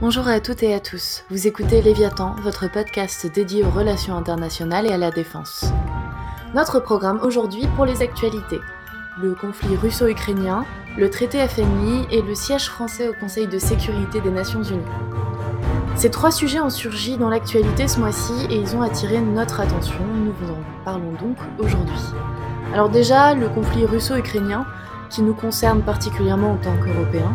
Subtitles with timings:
[0.00, 1.24] Bonjour à toutes et à tous.
[1.28, 5.72] Vous écoutez Léviathan, votre podcast dédié aux relations internationales et à la défense.
[6.54, 8.60] Notre programme aujourd'hui pour les actualités.
[9.20, 10.64] Le conflit russo-ukrainien,
[10.96, 14.84] le traité FNI et le siège français au Conseil de sécurité des Nations Unies.
[15.96, 20.04] Ces trois sujets ont surgi dans l'actualité ce mois-ci et ils ont attiré notre attention.
[20.14, 22.14] Nous vous en parlons donc aujourd'hui.
[22.72, 24.64] Alors déjà, le conflit russo-ukrainien,
[25.10, 27.34] qui nous concerne particulièrement en tant qu'Européens,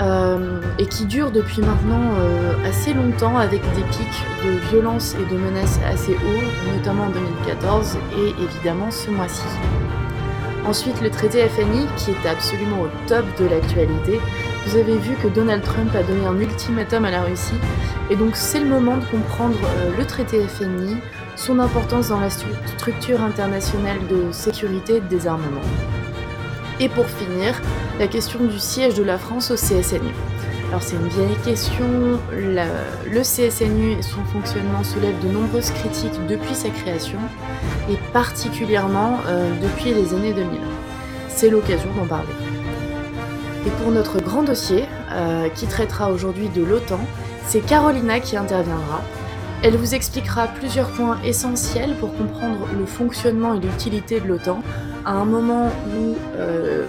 [0.00, 5.32] euh, et qui dure depuis maintenant euh, assez longtemps avec des pics de violence et
[5.32, 9.46] de menaces assez hauts, notamment en 2014 et évidemment ce mois-ci.
[10.66, 14.20] Ensuite, le traité FNI, qui est absolument au top de l'actualité.
[14.66, 17.58] Vous avez vu que Donald Trump a donné un ultimatum à la Russie,
[18.10, 20.96] et donc c'est le moment de comprendre euh, le traité FNI,
[21.36, 25.62] son importance dans la structure internationale de sécurité et de désarmement.
[26.80, 27.60] Et pour finir,
[27.98, 30.12] la question du siège de la France au CSNU.
[30.68, 31.86] Alors c'est une vieille question,
[32.30, 37.18] le CSNU et son fonctionnement soulèvent de nombreuses critiques depuis sa création,
[37.90, 40.60] et particulièrement euh, depuis les années 2000.
[41.28, 42.34] C'est l'occasion d'en parler.
[43.66, 47.00] Et pour notre grand dossier, euh, qui traitera aujourd'hui de l'OTAN,
[47.46, 49.02] c'est Carolina qui interviendra.
[49.60, 54.62] Elle vous expliquera plusieurs points essentiels pour comprendre le fonctionnement et l'utilité de l'OTAN
[55.04, 56.86] à un moment où euh,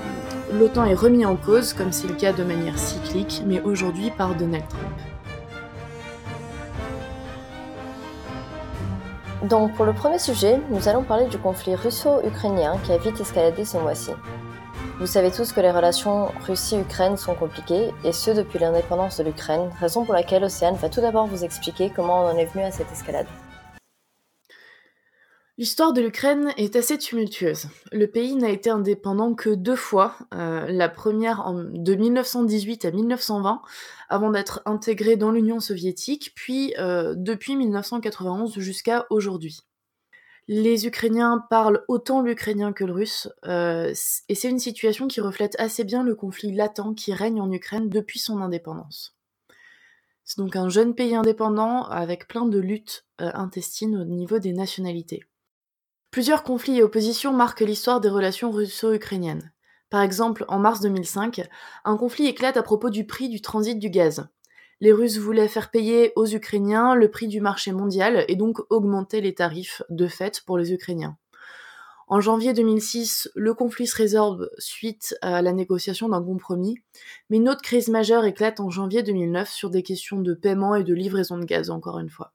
[0.53, 4.36] l'OTAN est remis en cause, comme c'est le cas de manière cyclique, mais aujourd'hui par
[4.36, 4.94] Donald Trump.
[9.50, 13.66] Donc pour le premier sujet, nous allons parler du conflit russo-ukrainien qui a vite escaladé
[13.66, 14.12] ce mois-ci.
[15.00, 19.72] Vous savez tous que les relations Russie-Ukraine sont compliquées, et ce depuis l'indépendance de l'Ukraine,
[19.80, 22.72] raison pour laquelle Océane va tout d'abord vous expliquer comment on en est venu à
[22.72, 23.25] cette escalade.
[25.58, 27.67] L'histoire de l'Ukraine est assez tumultueuse.
[27.94, 32.91] Le pays n'a été indépendant que deux fois, euh, la première en, de 1918 à
[32.91, 33.61] 1920,
[34.09, 39.61] avant d'être intégré dans l'Union soviétique, puis euh, depuis 1991 jusqu'à aujourd'hui.
[40.52, 43.94] Les Ukrainiens parlent autant l'ukrainien que le russe, euh,
[44.29, 47.88] et c'est une situation qui reflète assez bien le conflit latent qui règne en Ukraine
[47.88, 49.16] depuis son indépendance.
[50.24, 55.24] C'est donc un jeune pays indépendant avec plein de luttes intestines au niveau des nationalités.
[56.09, 59.51] Plusieurs conflits et oppositions marquent l'histoire des relations russo-ukrainiennes.
[59.91, 61.47] Par exemple, en mars 2005,
[61.85, 64.28] un conflit éclate à propos du prix du transit du gaz.
[64.81, 69.19] Les Russes voulaient faire payer aux Ukrainiens le prix du marché mondial et donc augmenter
[69.19, 71.17] les tarifs de fait pour les Ukrainiens.
[72.07, 76.75] En janvier 2006, le conflit se résorbe suite à la négociation d'un compromis,
[77.29, 80.84] mais une autre crise majeure éclate en janvier 2009 sur des questions de paiement et
[80.84, 82.31] de livraison de gaz, encore une fois.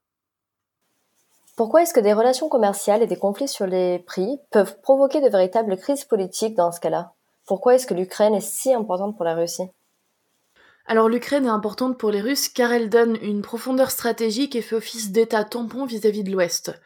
[1.56, 5.28] Pourquoi est-ce que des relations commerciales et des conflits sur les prix peuvent provoquer de
[5.28, 7.12] véritables crises politiques dans ce cas-là?
[7.46, 9.70] Pourquoi est-ce que l'Ukraine est si importante pour la Russie?
[10.86, 14.76] Alors l'Ukraine est importante pour les Russes car elle donne une profondeur stratégique et fait
[14.76, 16.78] office d'état tampon vis-à-vis de l'Ouest.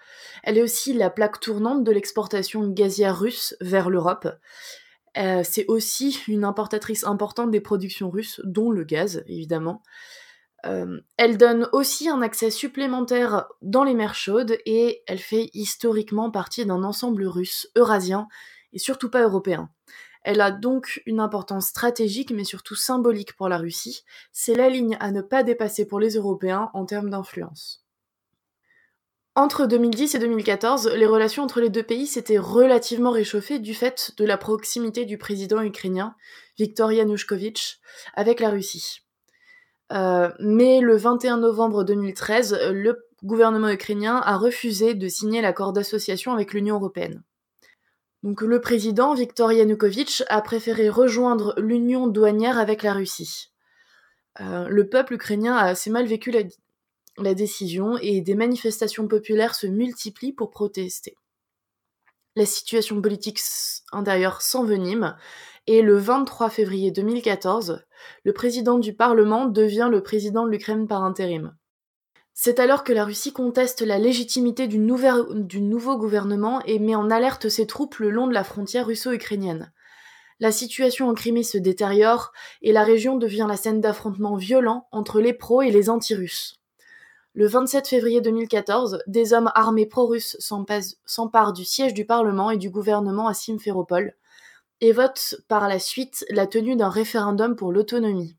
[0.45, 4.29] Elle est aussi la plaque tournante de l'exportation gazière russe vers l'Europe.
[5.17, 9.83] Euh, c'est aussi une importatrice importante des productions russes, dont le gaz, évidemment.
[10.67, 16.31] Euh, elle donne aussi un accès supplémentaire dans les mers chaudes et elle fait historiquement
[16.31, 18.29] partie d'un ensemble russe, eurasien
[18.73, 19.71] et surtout pas européen.
[20.31, 24.05] Elle a donc une importance stratégique mais surtout symbolique pour la Russie.
[24.31, 27.83] C'est la ligne à ne pas dépasser pour les Européens en termes d'influence.
[29.35, 34.13] Entre 2010 et 2014, les relations entre les deux pays s'étaient relativement réchauffées du fait
[34.19, 36.15] de la proximité du président ukrainien,
[36.59, 37.81] Viktor Yanukovych,
[38.13, 39.01] avec la Russie.
[39.95, 46.35] Euh, mais le 21 novembre 2013, le gouvernement ukrainien a refusé de signer l'accord d'association
[46.35, 47.23] avec l'Union européenne.
[48.23, 53.53] Donc le président Viktor Yanukovych a préféré rejoindre l'union douanière avec la Russie.
[54.41, 56.41] Euh, le peuple ukrainien a assez mal vécu la,
[57.17, 61.17] la décision et des manifestations populaires se multiplient pour protester.
[62.37, 63.41] La situation politique
[63.93, 65.17] intérieure s'envenime
[65.67, 67.85] et le 23 février 2014,
[68.25, 71.58] le président du Parlement devient le président de l'Ukraine par intérim.
[72.41, 77.49] C'est alors que la Russie conteste la légitimité du, nouveau gouvernement et met en alerte
[77.49, 79.73] ses troupes le long de la frontière russo-ukrainienne.
[80.39, 82.31] La situation en Crimée se détériore
[82.63, 86.61] et la région devient la scène d'affrontements violents entre les pros et les anti-russes.
[87.35, 92.71] Le 27 février 2014, des hommes armés pro-russes s'emparent du siège du Parlement et du
[92.71, 94.15] gouvernement à Simferopol,
[94.81, 98.37] et vote par la suite la tenue d'un référendum pour l'autonomie.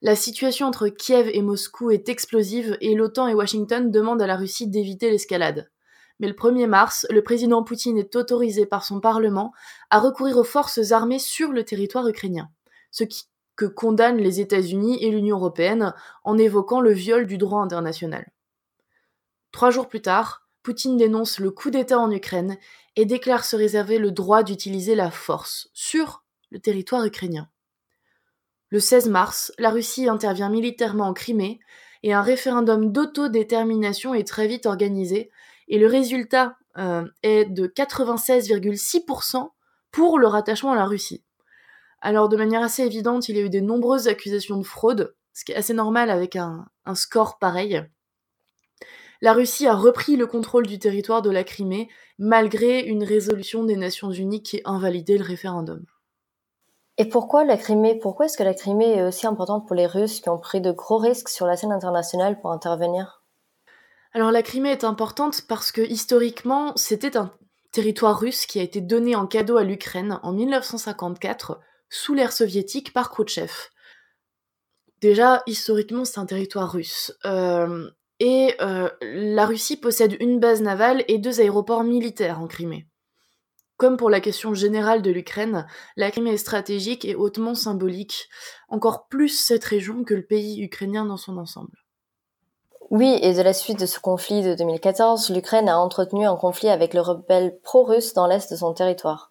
[0.00, 4.36] La situation entre Kiev et Moscou est explosive et l'OTAN et Washington demandent à la
[4.36, 5.72] Russie d'éviter l'escalade.
[6.20, 9.52] Mais le 1er mars, le président Poutine est autorisé par son Parlement
[9.90, 12.48] à recourir aux forces armées sur le territoire ukrainien,
[12.92, 13.02] ce
[13.56, 15.92] que condamnent les États-Unis et l'Union européenne
[16.22, 18.30] en évoquant le viol du droit international.
[19.50, 22.56] Trois jours plus tard, Poutine dénonce le coup d'État en Ukraine
[22.94, 27.48] et déclare se réserver le droit d'utiliser la force sur le territoire ukrainien.
[28.70, 31.58] Le 16 mars, la Russie intervient militairement en Crimée
[32.02, 35.30] et un référendum d'autodétermination est très vite organisé
[35.68, 39.50] et le résultat euh, est de 96,6%
[39.90, 41.24] pour le rattachement à la Russie.
[42.00, 45.44] Alors de manière assez évidente, il y a eu de nombreuses accusations de fraude, ce
[45.44, 47.82] qui est assez normal avec un, un score pareil.
[49.20, 51.88] La Russie a repris le contrôle du territoire de la Crimée
[52.18, 55.84] malgré une résolution des Nations Unies qui a invalidé le référendum.
[57.00, 60.20] Et pourquoi la Crimée Pourquoi est-ce que la Crimée est aussi importante pour les Russes
[60.20, 63.22] qui ont pris de gros risques sur la scène internationale pour intervenir?
[64.12, 67.32] Alors la Crimée est importante parce que historiquement, c'était un
[67.70, 72.92] territoire russe qui a été donné en cadeau à l'Ukraine en 1954 sous l'ère soviétique
[72.92, 73.52] par Khrouchtchev.
[75.00, 77.16] Déjà, historiquement, c'est un territoire russe.
[77.24, 82.87] Euh, et euh, la Russie possède une base navale et deux aéroports militaires en Crimée.
[83.78, 85.64] Comme pour la question générale de l'Ukraine,
[85.96, 88.28] la Crimée est stratégique et hautement symbolique,
[88.68, 91.78] encore plus cette région que le pays ukrainien dans son ensemble.
[92.90, 96.70] Oui, et de la suite de ce conflit de 2014, l'Ukraine a entretenu un conflit
[96.70, 99.30] avec le rebelle pro-russe dans l'est de son territoire.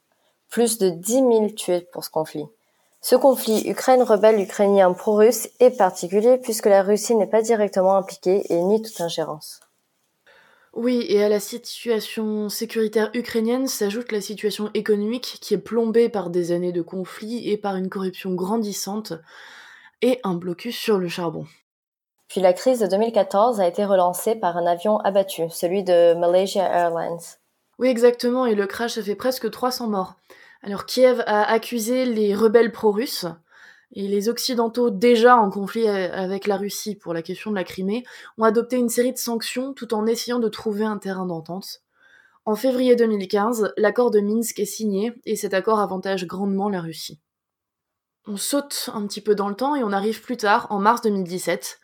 [0.50, 2.46] Plus de 10 000 tués pour ce conflit.
[3.02, 8.44] Ce conflit Ukraine rebelle ukrainien pro-russe est particulier puisque la Russie n'est pas directement impliquée
[8.50, 9.60] et nie toute ingérence.
[10.78, 16.30] Oui, et à la situation sécuritaire ukrainienne s'ajoute la situation économique qui est plombée par
[16.30, 19.14] des années de conflits et par une corruption grandissante
[20.04, 21.48] et un blocus sur le charbon.
[22.28, 26.64] Puis la crise de 2014 a été relancée par un avion abattu, celui de Malaysia
[26.64, 27.26] Airlines.
[27.80, 30.14] Oui, exactement, et le crash a fait presque 300 morts.
[30.62, 33.26] Alors Kiev a accusé les rebelles pro-russes,
[33.94, 38.04] et les Occidentaux, déjà en conflit avec la Russie pour la question de la Crimée,
[38.38, 41.82] ont adopté une série de sanctions tout en essayant de trouver un terrain d'entente.
[42.46, 47.20] En février 2015, l'accord de Minsk est signé et cet accord avantage grandement la Russie.
[48.26, 51.02] On saute un petit peu dans le temps et on arrive plus tard, en mars
[51.02, 51.80] 2017.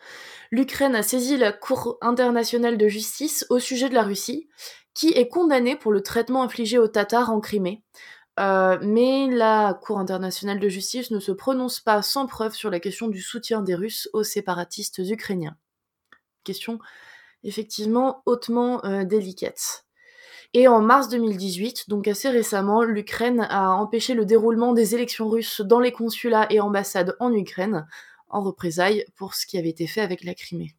[0.52, 4.50] L'Ukraine a saisi la Cour internationale de justice au sujet de la Russie,
[4.94, 7.82] qui est condamnée pour le traitement infligé aux Tatars en Crimée,
[8.40, 12.80] euh, mais la Cour internationale de justice ne se prononce pas sans preuve sur la
[12.80, 15.56] question du soutien des Russes aux séparatistes ukrainiens.
[16.44, 16.80] Question
[17.44, 19.86] effectivement hautement euh, délicate.
[20.54, 25.62] Et en mars 2018, donc assez récemment, l'Ukraine a empêché le déroulement des élections russes
[25.62, 27.88] dans les consulats et ambassades en Ukraine,
[28.30, 30.76] en représailles pour ce qui avait été fait avec la Crimée.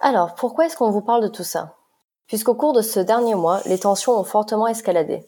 [0.00, 1.76] Alors, pourquoi est-ce qu'on vous parle de tout ça?
[2.26, 5.26] Puisqu'au cours de ce dernier mois, les tensions ont fortement escaladé.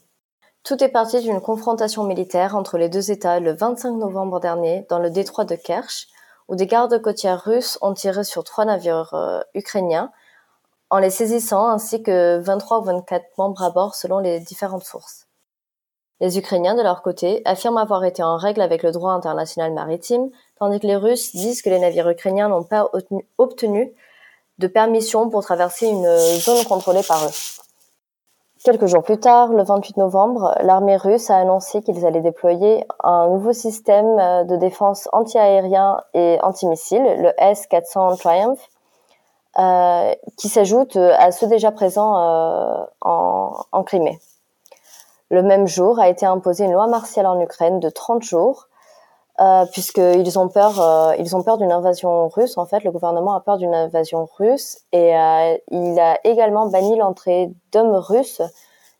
[0.62, 4.98] Tout est parti d'une confrontation militaire entre les deux États le 25 novembre dernier dans
[4.98, 6.08] le détroit de Kerch,
[6.48, 10.12] où des gardes côtières russes ont tiré sur trois navires euh, ukrainiens
[10.90, 15.28] en les saisissant ainsi que 23 ou 24 membres à bord selon les différentes sources.
[16.20, 20.30] Les Ukrainiens, de leur côté, affirment avoir été en règle avec le droit international maritime,
[20.58, 22.90] tandis que les Russes disent que les navires ukrainiens n'ont pas
[23.38, 23.94] obtenu
[24.58, 26.06] de permission pour traverser une
[26.40, 27.32] zone contrôlée par eux.
[28.62, 33.28] Quelques jours plus tard, le 28 novembre, l'armée russe a annoncé qu'ils allaient déployer un
[33.28, 38.58] nouveau système euh, de défense anti-aérien et anti-missile, le S-400 Triumph,
[39.58, 44.20] euh, qui s'ajoute à ceux déjà présents euh, en, en, Crimée.
[45.30, 48.68] Le même jour a été imposée une loi martiale en Ukraine de 30 jours
[49.40, 52.58] euh, puisqu'ils ont peur, euh, ils ont peur d'une invasion russe.
[52.58, 56.98] En fait, le gouvernement a peur d'une invasion russe et euh, il a également banni
[56.98, 58.42] l'entrée d'hommes russes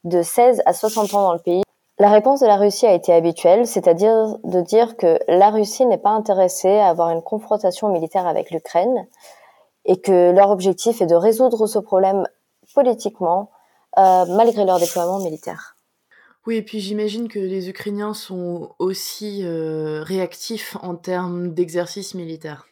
[0.04, 1.62] de 16 à 60 ans dans le pays.
[1.98, 5.98] La réponse de la Russie a été habituelle, c'est-à-dire de dire que la Russie n'est
[5.98, 9.06] pas intéressée à avoir une confrontation militaire avec l'Ukraine
[9.84, 12.26] et que leur objectif est de résoudre ce problème
[12.74, 13.50] politiquement
[13.96, 15.76] malgré leur déploiement militaire.
[16.46, 22.66] Oui, et puis j'imagine que les Ukrainiens sont aussi euh, réactifs en termes d'exercice militaire.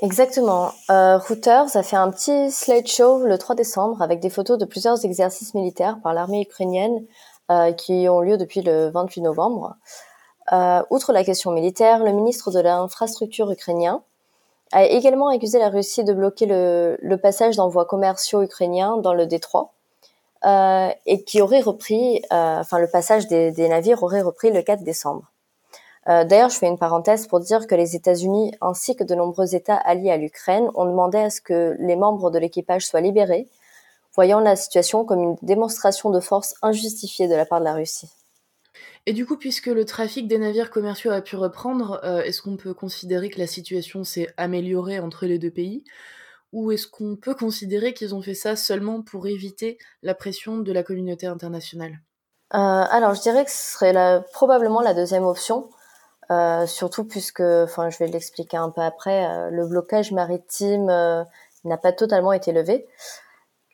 [0.00, 0.72] Exactement.
[0.90, 5.04] Euh, Reuters a fait un petit slideshow le 3 décembre avec des photos de plusieurs
[5.04, 7.06] exercices militaires par l'armée ukrainienne
[7.50, 9.76] euh, qui ont lieu depuis le 28 novembre.
[10.52, 14.02] Euh, outre la question militaire, le ministre de l'infrastructure ukrainien
[14.72, 19.26] a également accusé la Russie de bloquer le, le passage d'envois commerciaux ukrainiens dans le
[19.26, 19.75] détroit
[20.46, 24.62] euh, et qui aurait repris, euh, enfin le passage des, des, navires aurait repris le
[24.62, 25.32] 4 décembre.
[26.08, 29.56] Euh, D'ailleurs, je fais une parenthèse pour dire que les États-Unis ainsi que de nombreux
[29.56, 33.48] États alliés à l'Ukraine ont demandé à ce que les membres de l'équipage soient libérés,
[34.14, 38.08] voyant la situation comme une démonstration de force injustifiée de la part de la Russie.
[39.06, 42.74] Et du coup, puisque le trafic des navires commerciaux a pu reprendre, est-ce qu'on peut
[42.74, 45.82] considérer que la situation s'est améliorée entre les deux pays?
[46.52, 50.72] Ou est-ce qu'on peut considérer qu'ils ont fait ça seulement pour éviter la pression de
[50.72, 52.00] la communauté internationale?
[52.54, 55.68] Euh, Alors, je dirais que ce serait probablement la deuxième option.
[56.30, 61.92] Euh, surtout puisque, enfin, je vais l'expliquer un peu après, le blocage maritime n'a pas
[61.92, 62.86] totalement été levé.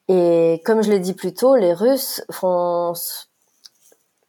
[0.09, 2.93] Et comme je l'ai dit plus tôt, les Russes font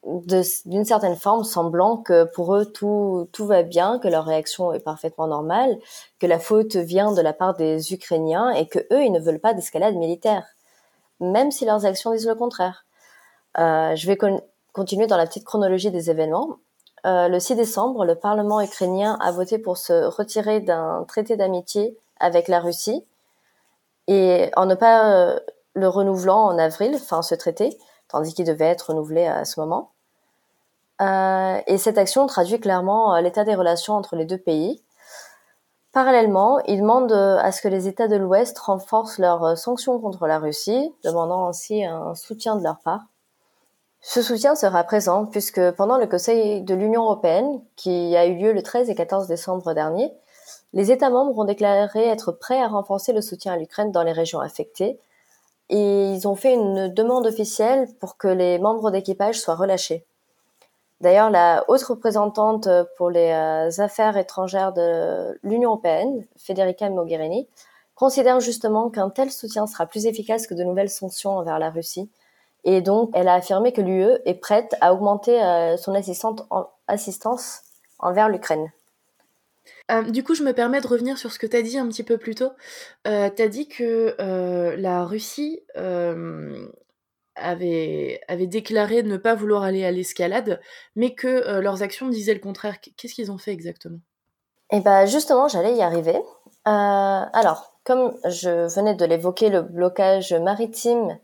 [0.06, 4.80] d'une certaine forme semblant que pour eux tout, tout va bien, que leur réaction est
[4.80, 5.78] parfaitement normale,
[6.20, 9.40] que la faute vient de la part des Ukrainiens et que eux ils ne veulent
[9.40, 10.46] pas d'escalade militaire,
[11.20, 12.86] même si leurs actions disent le contraire.
[13.58, 14.18] Euh, je vais
[14.74, 16.58] continuer dans la petite chronologie des événements.
[17.06, 21.98] Euh, le 6 décembre, le Parlement ukrainien a voté pour se retirer d'un traité d'amitié
[22.20, 23.06] avec la Russie
[24.08, 25.40] et en ne pas euh,
[25.76, 27.78] le renouvelant en avril, enfin ce traité,
[28.10, 29.93] tandis qu'il devait être renouvelé à ce moment.
[31.02, 34.84] Euh, et cette action traduit clairement euh, l'état des relations entre les deux pays.
[35.92, 40.28] Parallèlement, il demande euh, à ce que les États de l'Ouest renforcent leurs sanctions contre
[40.28, 43.02] la Russie, demandant ainsi un soutien de leur part.
[44.02, 48.52] Ce soutien sera présent puisque pendant le Conseil de l'Union européenne, qui a eu lieu
[48.52, 50.14] le 13 et 14 décembre dernier,
[50.74, 54.12] les États membres ont déclaré être prêts à renforcer le soutien à l'Ukraine dans les
[54.12, 55.00] régions affectées,
[55.70, 60.06] et ils ont fait une demande officielle pour que les membres d'équipage soient relâchés.
[61.04, 67.46] D'ailleurs, la haute représentante pour les euh, affaires étrangères de l'Union européenne, Federica Mogherini,
[67.94, 72.10] considère justement qu'un tel soutien sera plus efficace que de nouvelles sanctions envers la Russie.
[72.64, 77.64] Et donc, elle a affirmé que l'UE est prête à augmenter euh, son assistance
[78.00, 78.72] envers l'Ukraine.
[79.92, 81.90] Euh, du coup, je me permets de revenir sur ce que tu as dit un
[81.90, 82.52] petit peu plus tôt.
[83.04, 84.16] tu as dit que
[84.78, 85.64] la Russie
[87.36, 90.60] avaient, déclaré ne pas vouloir aller à l'escalade,
[90.96, 92.78] mais que euh, leurs actions disaient le contraire.
[92.98, 94.00] Qu'est-ce qu'ils ont fait exactement?
[94.72, 96.16] Eh ben justement, j'allais y arriver.
[96.16, 96.22] Euh,
[96.66, 101.18] alors, comme je venais de l'évoquer, le blocage maritime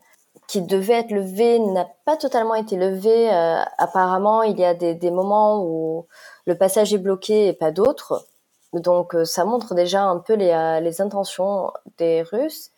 [0.47, 3.31] qui devait être levé n'a pas totalement été levé.
[3.31, 6.07] Euh, apparemment, il y a des, moments où
[6.45, 8.25] le passage est bloqué et pas d'autres.
[8.73, 12.71] Donc, ça montre déjà un peu les intentions des Russes.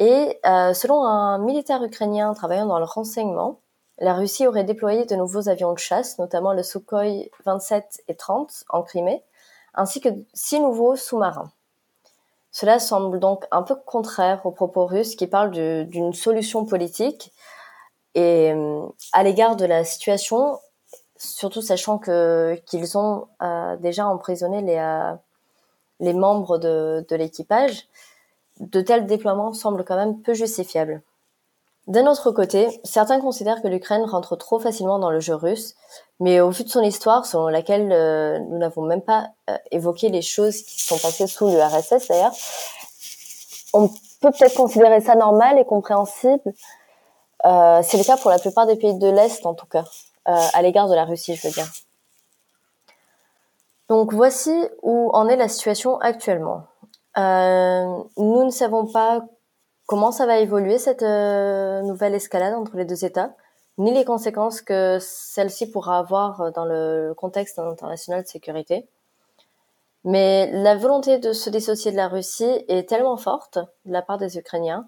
[0.00, 3.60] Et euh, selon un militaire ukrainien travaillant dans le renseignement,
[3.98, 8.64] la Russie aurait déployé de nouveaux avions de chasse, notamment le Sukhoi 27 et 30
[8.70, 9.22] en Crimée,
[9.74, 11.52] ainsi que six nouveaux sous-marins.
[12.50, 17.30] Cela semble donc un peu contraire aux propos russes qui parlent d'une solution politique
[18.14, 20.58] et euh, à l'égard de la situation,
[21.18, 25.14] surtout sachant que qu'ils ont euh, déjà emprisonné les,
[26.00, 27.86] les membres de, de l'équipage,
[28.60, 31.02] de tels déploiements semblent quand même peu justifiables.
[31.86, 35.74] D'un autre côté, certains considèrent que l'Ukraine rentre trop facilement dans le jeu russe,
[36.20, 40.10] mais au vu de son histoire, selon laquelle euh, nous n'avons même pas euh, évoqué
[40.10, 42.34] les choses qui sont passées sous l'URSS d'ailleurs,
[43.72, 46.52] on peut peut-être considérer ça normal et compréhensible.
[47.46, 49.84] Euh, c'est le cas pour la plupart des pays de l'Est en tout cas,
[50.26, 51.66] à l'égard de la Russie je veux dire.
[53.88, 56.66] Donc voici où en est la situation actuellement.
[57.18, 59.24] Euh, nous ne savons pas
[59.86, 63.34] comment ça va évoluer cette euh, nouvelle escalade entre les deux États,
[63.78, 68.86] ni les conséquences que celle-ci pourra avoir dans le contexte international de sécurité.
[70.04, 74.18] Mais la volonté de se dissocier de la Russie est tellement forte de la part
[74.18, 74.86] des Ukrainiens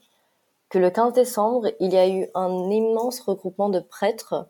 [0.73, 4.49] que le 15 décembre, il y a eu un immense regroupement de prêtres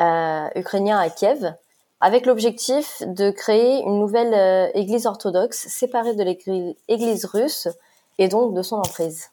[0.00, 1.54] euh, ukrainiens à Kiev
[2.02, 7.68] avec l'objectif de créer une nouvelle euh, église orthodoxe séparée de l'église russe
[8.18, 9.30] et donc de son emprise.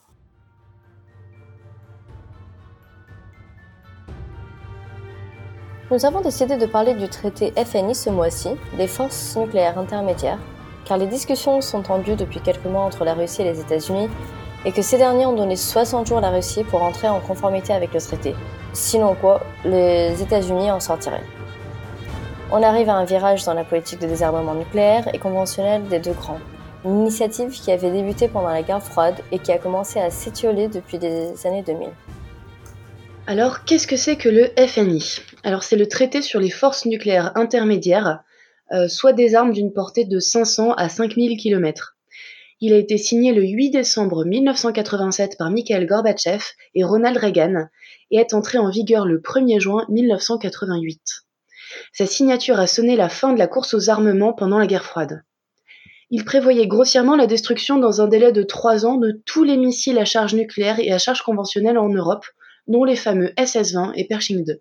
[5.89, 10.37] Nous avons décidé de parler du traité FNI ce mois-ci, des forces nucléaires intermédiaires,
[10.85, 14.09] car les discussions sont tendues depuis quelques mois entre la Russie et les États-Unis,
[14.63, 17.73] et que ces derniers ont donné 60 jours à la Russie pour entrer en conformité
[17.73, 18.35] avec le traité.
[18.73, 21.38] Sinon quoi, les États-Unis en sortiraient.
[22.51, 26.13] On arrive à un virage dans la politique de désarmement nucléaire et conventionnel des deux
[26.13, 26.39] grands.
[26.83, 30.67] Une initiative qui avait débuté pendant la guerre froide et qui a commencé à s'étioler
[30.67, 31.89] depuis les années 2000.
[33.27, 37.33] Alors, qu'est-ce que c'est que le FNI Alors, c'est le traité sur les forces nucléaires
[37.35, 38.23] intermédiaires,
[38.71, 41.97] euh, soit des armes d'une portée de 500 à 5000 km.
[42.61, 47.67] Il a été signé le 8 décembre 1987 par Mikhail Gorbatchev et Ronald Reagan
[48.09, 51.28] et est entré en vigueur le 1er juin 1988.
[51.93, 55.23] Sa signature a sonné la fin de la course aux armements pendant la guerre froide.
[56.11, 59.99] Il prévoyait grossièrement la destruction dans un délai de trois ans de tous les missiles
[59.99, 62.25] à charge nucléaire et à charge conventionnelle en Europe,
[62.67, 64.55] dont les fameux SS-20 et Pershing II.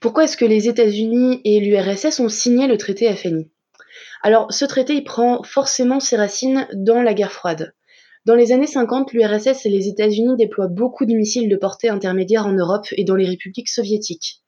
[0.00, 3.50] Pourquoi est-ce que les États-Unis et l'URSS ont signé le traité FNI
[4.22, 7.74] Alors, ce traité, il prend forcément ses racines dans la guerre froide.
[8.24, 12.46] Dans les années 50, l'URSS et les États-Unis déploient beaucoup de missiles de portée intermédiaire
[12.46, 14.41] en Europe et dans les républiques soviétiques.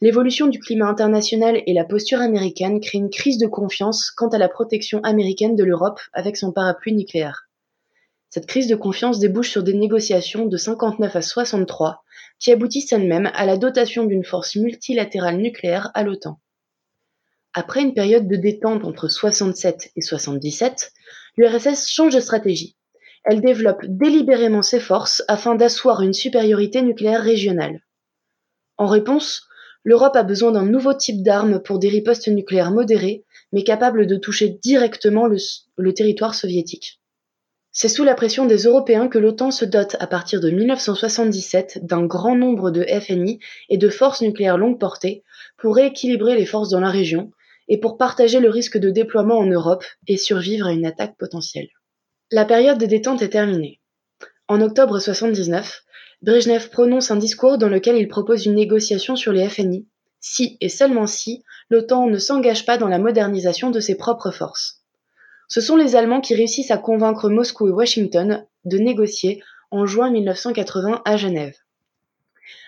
[0.00, 4.38] L'évolution du climat international et la posture américaine créent une crise de confiance quant à
[4.38, 7.48] la protection américaine de l'Europe avec son parapluie nucléaire.
[8.28, 12.02] Cette crise de confiance débouche sur des négociations de 59 à 63
[12.40, 16.40] qui aboutissent elles-mêmes à la dotation d'une force multilatérale nucléaire à l'OTAN.
[17.52, 20.92] Après une période de détente entre 67 et 77,
[21.36, 22.76] l'URSS change de stratégie.
[23.22, 27.80] Elle développe délibérément ses forces afin d'asseoir une supériorité nucléaire régionale.
[28.76, 29.48] En réponse,
[29.84, 34.16] l'Europe a besoin d'un nouveau type d'armes pour des ripostes nucléaires modérées, mais capables de
[34.16, 37.00] toucher directement le, territoire soviétique.
[37.70, 42.06] C'est sous la pression des Européens que l'OTAN se dote à partir de 1977 d'un
[42.06, 45.22] grand nombre de FNI et de forces nucléaires longue portée
[45.58, 47.30] pour rééquilibrer les forces dans la région
[47.68, 51.68] et pour partager le risque de déploiement en Europe et survivre à une attaque potentielle.
[52.30, 53.80] La période de détente est terminée.
[54.48, 55.83] En octobre 1979,
[56.24, 59.86] Brejnev prononce un discours dans lequel il propose une négociation sur les FNI,
[60.20, 64.80] si et seulement si l'OTAN ne s'engage pas dans la modernisation de ses propres forces.
[65.48, 70.10] Ce sont les Allemands qui réussissent à convaincre Moscou et Washington de négocier en juin
[70.10, 71.56] 1980 à Genève.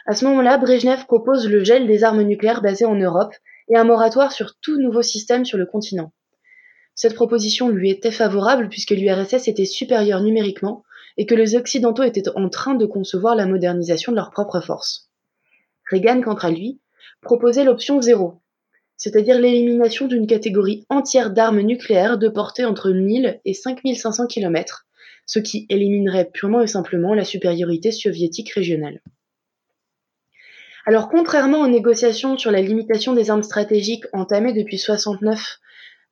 [0.04, 3.32] À ce moment-là, Brejnev propose le gel des armes nucléaires basées en Europe
[3.70, 6.12] et un moratoire sur tout nouveau système sur le continent.
[6.94, 10.84] Cette proposition lui était favorable puisque l'URSS était supérieure numériquement
[11.16, 15.11] et que les Occidentaux étaient en train de concevoir la modernisation de leurs propres forces.
[15.90, 16.80] Reagan, quant à lui,
[17.23, 18.42] proposait l'option zéro,
[18.96, 24.87] c'est-à-dire l'élimination d'une catégorie entière d'armes nucléaires de portée entre 1000 et 5500 km,
[25.26, 29.00] ce qui éliminerait purement et simplement la supériorité soviétique régionale.
[30.87, 35.58] Alors contrairement aux négociations sur la limitation des armes stratégiques entamées depuis 69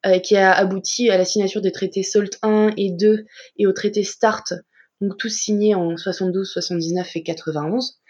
[0.06, 3.24] euh, qui a abouti à la signature des traités SALT 1 et 2
[3.58, 4.42] et au traité START
[5.00, 8.00] donc tous signés en 72, 79 et 91,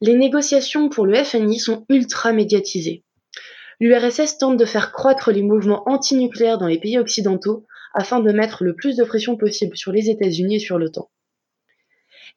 [0.00, 3.04] les négociations pour le FNI sont ultra médiatisées.
[3.80, 8.64] L'URSS tente de faire croître les mouvements antinucléaires dans les pays occidentaux afin de mettre
[8.64, 11.10] le plus de pression possible sur les États-Unis et sur l'OTAN.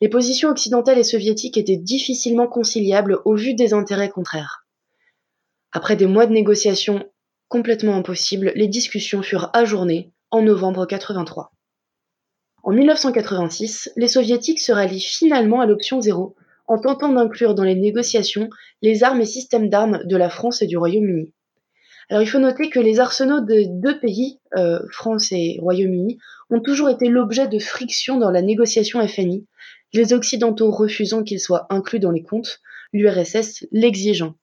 [0.02, 4.66] Les positions occidentales et soviétiques étaient difficilement conciliables au vu des intérêts contraires.
[5.72, 7.08] Après des mois de négociations
[7.48, 11.52] complètement impossibles, les discussions furent ajournées en novembre 83.
[12.64, 16.36] En 1986, les soviétiques se rallient finalement à l'option zéro
[16.68, 18.50] en tentant d'inclure dans les négociations
[18.82, 21.34] les armes et systèmes d'armes de la France et du Royaume-Uni.
[22.10, 26.20] Alors il faut noter que les arsenaux des deux pays, euh, France et Royaume-Uni,
[26.50, 29.48] ont toujours été l'objet de frictions dans la négociation FNI,
[29.94, 32.60] les Occidentaux refusant qu'ils soient inclus dans les comptes,
[32.94, 34.36] l'URSS l'exigeant.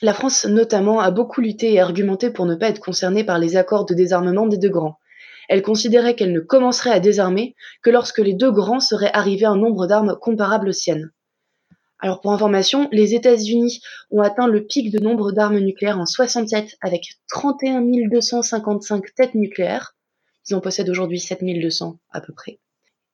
[0.00, 3.56] La France notamment a beaucoup lutté et argumenté pour ne pas être concernée par les
[3.56, 4.98] accords de désarmement des deux grands,
[5.48, 9.50] elle considérait qu'elle ne commencerait à désarmer que lorsque les deux grands seraient arrivés à
[9.50, 11.10] un nombre d'armes comparable aux siennes.
[12.00, 13.80] Alors pour information, les États-Unis
[14.10, 19.94] ont atteint le pic de nombre d'armes nucléaires en 67 avec 31 255 têtes nucléaires.
[20.48, 22.60] Ils en possèdent aujourd'hui 7200 à peu près.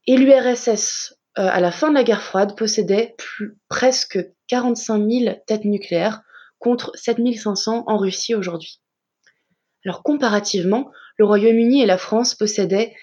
[0.08, 3.14] Et l'URSS, euh, à la fin de la guerre froide, possédait
[3.68, 6.22] presque 45 000 têtes nucléaires
[6.58, 8.80] contre 7500 en Russie aujourd'hui.
[9.84, 10.90] Alors comparativement,
[11.20, 12.94] le Royaume-Uni et la France possédaient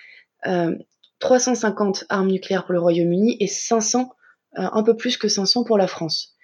[1.20, 4.10] 350 euh, armes nucléaires pour le Royaume-Uni et 500,
[4.58, 6.36] euh, un peu plus que 500 pour la France.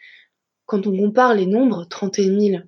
[0.68, 2.64] Quand on compare les nombres, 31 000,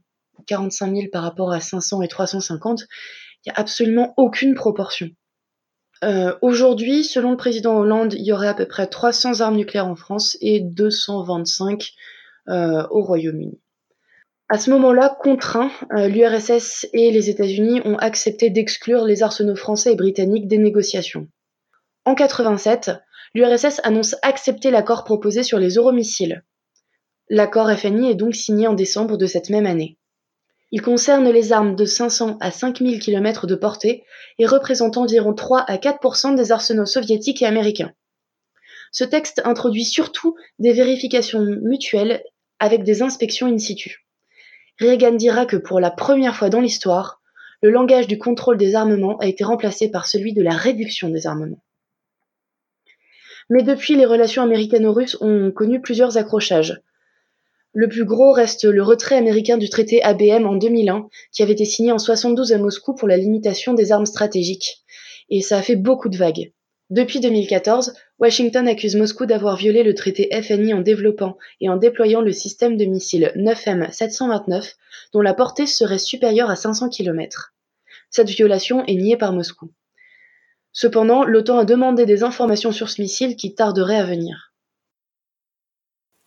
[0.47, 5.11] 45 000 par rapport à 500 et 350, il n'y a absolument aucune proportion.
[6.03, 9.87] Euh, aujourd'hui, selon le président Hollande, il y aurait à peu près 300 armes nucléaires
[9.87, 11.91] en France et 225
[12.47, 13.59] au Royaume-Uni.
[14.47, 19.93] À ce moment-là, contraints, euh, l'URSS et les États-Unis ont accepté d'exclure les arsenaux français
[19.93, 21.27] et britanniques des négociations.
[22.05, 22.91] En 87,
[23.33, 26.43] l'URSS annonce accepter l'accord proposé sur les euromissiles.
[27.27, 29.97] L'accord FNI est donc signé en décembre de cette même année.
[30.71, 34.03] Il concerne les armes de 500 à 5000 km de portée
[34.37, 37.93] et représente environ 3 à 4% des arsenaux soviétiques et américains.
[38.91, 42.23] Ce texte introduit surtout des vérifications mutuelles
[42.59, 44.04] avec des inspections in situ.
[44.79, 47.21] Reagan dira que pour la première fois dans l'histoire,
[47.61, 51.27] le langage du contrôle des armements a été remplacé par celui de la réduction des
[51.27, 51.63] armements.
[53.49, 56.81] Mais depuis, les relations américano-russes ont connu plusieurs accrochages.
[57.73, 61.65] Le plus gros reste le retrait américain du traité ABM en 2001, qui avait été
[61.65, 64.83] signé en 72 à Moscou pour la limitation des armes stratégiques.
[65.29, 66.53] Et ça a fait beaucoup de vagues.
[66.91, 72.21] Depuis 2014, Washington accuse Moscou d'avoir violé le traité FNI en développant et en déployant
[72.21, 74.75] le système de missiles 9M729
[75.11, 77.55] dont la portée serait supérieure à 500 km.
[78.11, 79.71] Cette violation est niée par Moscou.
[80.73, 84.53] Cependant, l'OTAN a demandé des informations sur ce missile qui tarderait à venir.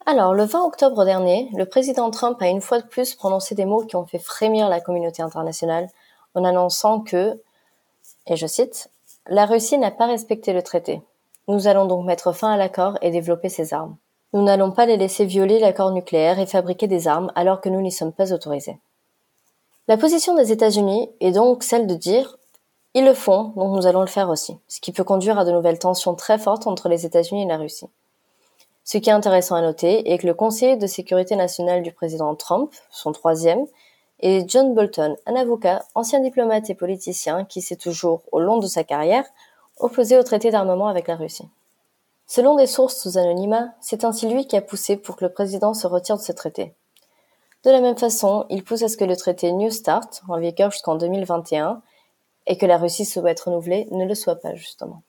[0.06, 3.66] Alors, le 20 octobre dernier, le président Trump a une fois de plus prononcé des
[3.66, 5.86] mots qui ont fait frémir la communauté internationale
[6.34, 7.40] en annonçant que,
[8.26, 8.90] et je cite,
[9.30, 11.02] La Russie n'a pas respecté le traité.
[11.48, 13.96] Nous allons donc mettre fin à l'accord et développer ses armes.
[14.32, 17.82] Nous n'allons pas les laisser violer l'accord nucléaire et fabriquer des armes alors que nous
[17.82, 18.78] n'y sommes pas autorisés.
[19.86, 22.38] La position des États-Unis est donc celle de dire
[22.94, 25.52] ils le font, donc nous allons le faire aussi, ce qui peut conduire à de
[25.52, 27.88] nouvelles tensions très fortes entre les États-Unis et la Russie.
[28.84, 32.34] Ce qui est intéressant à noter est que le conseiller de sécurité nationale du président
[32.34, 33.66] Trump, son troisième,
[34.20, 38.66] est John Bolton, un avocat, ancien diplomate et politicien qui s'est toujours, au long de
[38.66, 39.24] sa carrière,
[39.78, 41.48] opposé au traité d'armement avec la Russie.
[42.26, 45.72] Selon des sources sous anonymat, c'est ainsi lui qui a poussé pour que le président
[45.72, 46.74] se retire de ce traité.
[47.64, 50.70] De la même façon, il pousse à ce que le traité New Start, en vigueur
[50.70, 51.82] jusqu'en 2021,
[52.46, 55.02] et que la Russie souhaite renouveler, ne le soit pas justement.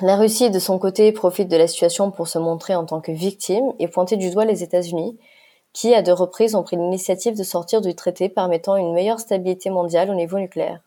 [0.00, 3.12] La Russie, de son côté, profite de la situation pour se montrer en tant que
[3.12, 5.18] victime et pointer du doigt les États-Unis,
[5.78, 9.70] qui, à deux reprises, ont pris l'initiative de sortir du traité permettant une meilleure stabilité
[9.70, 10.80] mondiale au niveau nucléaire.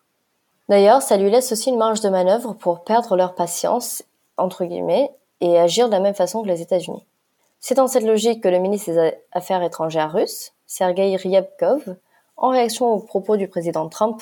[0.67, 4.04] D'ailleurs, ça lui laisse aussi une marge de manœuvre pour perdre leur patience,
[4.36, 7.06] entre guillemets, et agir de la même façon que les États-Unis.
[7.62, 11.95] C'est dans cette logique que le ministre des Affaires étrangères russe, Sergei Ryabkov,
[12.36, 14.21] en réaction aux propos du président Trump,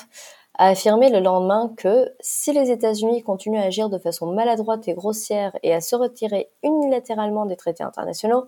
[0.56, 4.94] a affirmé le lendemain que si les États-Unis continuent à agir de façon maladroite et
[4.94, 8.44] grossière et à se retirer unilatéralement des traités internationaux,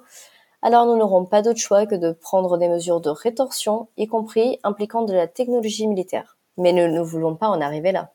[0.62, 4.58] alors nous n'aurons pas d'autre choix que de prendre des mesures de rétorsion, y compris
[4.62, 6.36] impliquant de la technologie militaire.
[6.56, 8.10] Mais nous ne voulons pas en arriver là.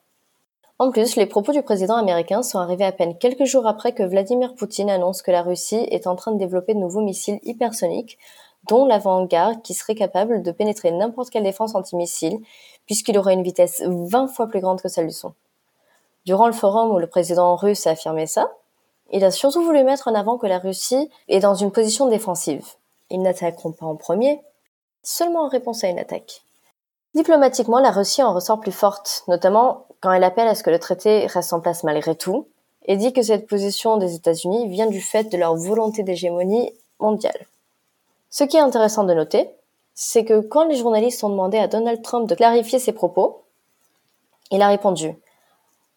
[0.80, 4.04] En plus, les propos du président américain sont arrivés à peine quelques jours après que
[4.04, 8.20] Vladimir Poutine annonce que la Russie est en train de développer de nouveaux missiles hypersoniques,
[8.68, 12.40] dont l'avant-garde qui serait capable de pénétrer n'importe quelle défense antimissile,
[12.86, 15.34] puisqu'il aurait une vitesse 20 fois plus grande que celle du son.
[16.26, 18.52] Durant le forum où le président russe a affirmé ça,
[19.12, 22.66] il a surtout voulu mettre en avant que la Russie est dans une position défensive.
[23.10, 24.42] Ils n'attaqueront pas en premier,
[25.04, 26.42] seulement en réponse à une attaque.
[27.16, 30.80] Diplomatiquement, la Russie en ressort plus forte, notamment quand elle appelle à ce que le
[30.80, 32.48] traité reste en place malgré tout,
[32.86, 37.48] et dit que cette position des États-Unis vient du fait de leur volonté d'hégémonie mondiale.
[38.30, 39.50] Ce qui est intéressant de noter,
[39.94, 43.42] c'est que quand les journalistes ont demandé à Donald Trump de clarifier ses propos,
[44.52, 45.16] il a répondu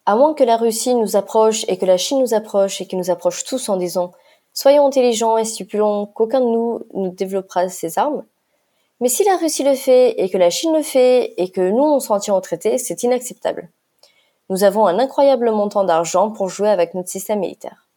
[0.05, 2.97] À moins que la Russie nous approche et que la Chine nous approche et qu'ils
[2.97, 4.11] nous approchent tous en disant
[4.53, 8.25] Soyons intelligents et stipulons qu'aucun de nous ne développera ses armes.
[8.99, 11.83] Mais si la Russie le fait et que la Chine le fait et que nous
[11.83, 13.69] on s'en tient au traité, c'est inacceptable.
[14.49, 17.87] Nous avons un incroyable montant d'argent pour jouer avec notre système militaire.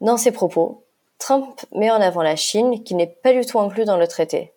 [0.00, 0.82] Dans ses propos,
[1.18, 4.52] Trump met en avant la Chine qui n'est pas du tout inclus dans le traité.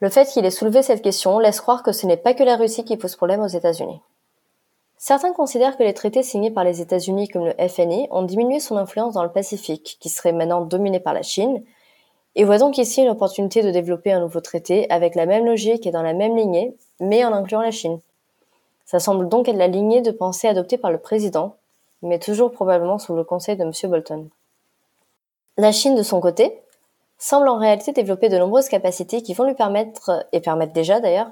[0.00, 2.56] Le fait qu'il ait soulevé cette question laisse croire que ce n'est pas que la
[2.56, 4.00] Russie qui pose problème aux États-Unis.
[5.06, 8.78] Certains considèrent que les traités signés par les États-Unis comme le FNI ont diminué son
[8.78, 11.62] influence dans le Pacifique, qui serait maintenant dominé par la Chine,
[12.36, 15.86] et voient donc ici une opportunité de développer un nouveau traité avec la même logique
[15.86, 18.00] et dans la même lignée, mais en incluant la Chine.
[18.86, 21.56] Ça semble donc être la lignée de pensée adoptée par le président,
[22.00, 23.72] mais toujours probablement sous le conseil de M.
[23.90, 24.30] Bolton.
[25.58, 26.62] La Chine, de son côté,
[27.18, 31.30] semble en réalité développer de nombreuses capacités qui vont lui permettre, et permettent déjà d'ailleurs,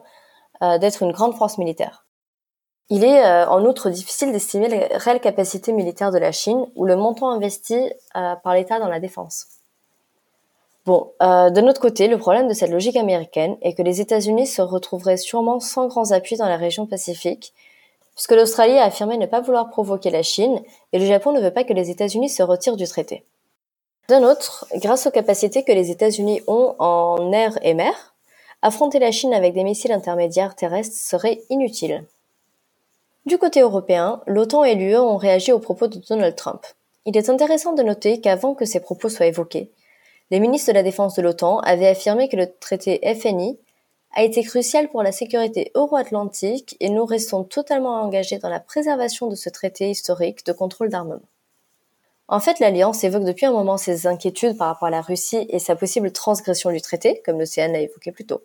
[0.61, 2.05] euh, d'être une grande force militaire.
[2.95, 6.85] Il est euh, en outre difficile d'estimer les réelles capacités militaires de la Chine ou
[6.85, 7.75] le montant investi
[8.17, 9.47] euh, par l'État dans la défense.
[10.85, 14.61] Bon, de notre côté, le problème de cette logique américaine est que les États-Unis se
[14.61, 17.55] retrouveraient sûrement sans grands appuis dans la région Pacifique,
[18.15, 20.61] puisque l'Australie a affirmé ne pas vouloir provoquer la Chine
[20.93, 23.25] et le Japon ne veut pas que les États-Unis se retirent du traité.
[24.09, 28.15] D'un autre, grâce aux capacités que les États-Unis ont en air et mer,
[28.61, 32.05] affronter la Chine avec des missiles intermédiaires terrestres serait inutile.
[33.25, 36.67] Du côté européen, l'OTAN et l'UE ont réagi aux propos de Donald Trump.
[37.07, 39.71] Il est intéressant de noter qu'avant que ces propos soient évoqués,
[40.33, 43.59] les ministres de la Défense de l'OTAN avaient affirmé que le traité FNI
[44.15, 49.29] a été crucial pour la sécurité euro-atlantique et nous restons totalement engagés dans la préservation
[49.29, 51.23] de ce traité historique de contrôle d'armement.
[52.29, 55.59] En fait, l'Alliance évoque depuis un moment ses inquiétudes par rapport à la Russie et
[55.59, 58.43] sa possible transgression du traité, comme l'Océan l'a évoqué plus tôt.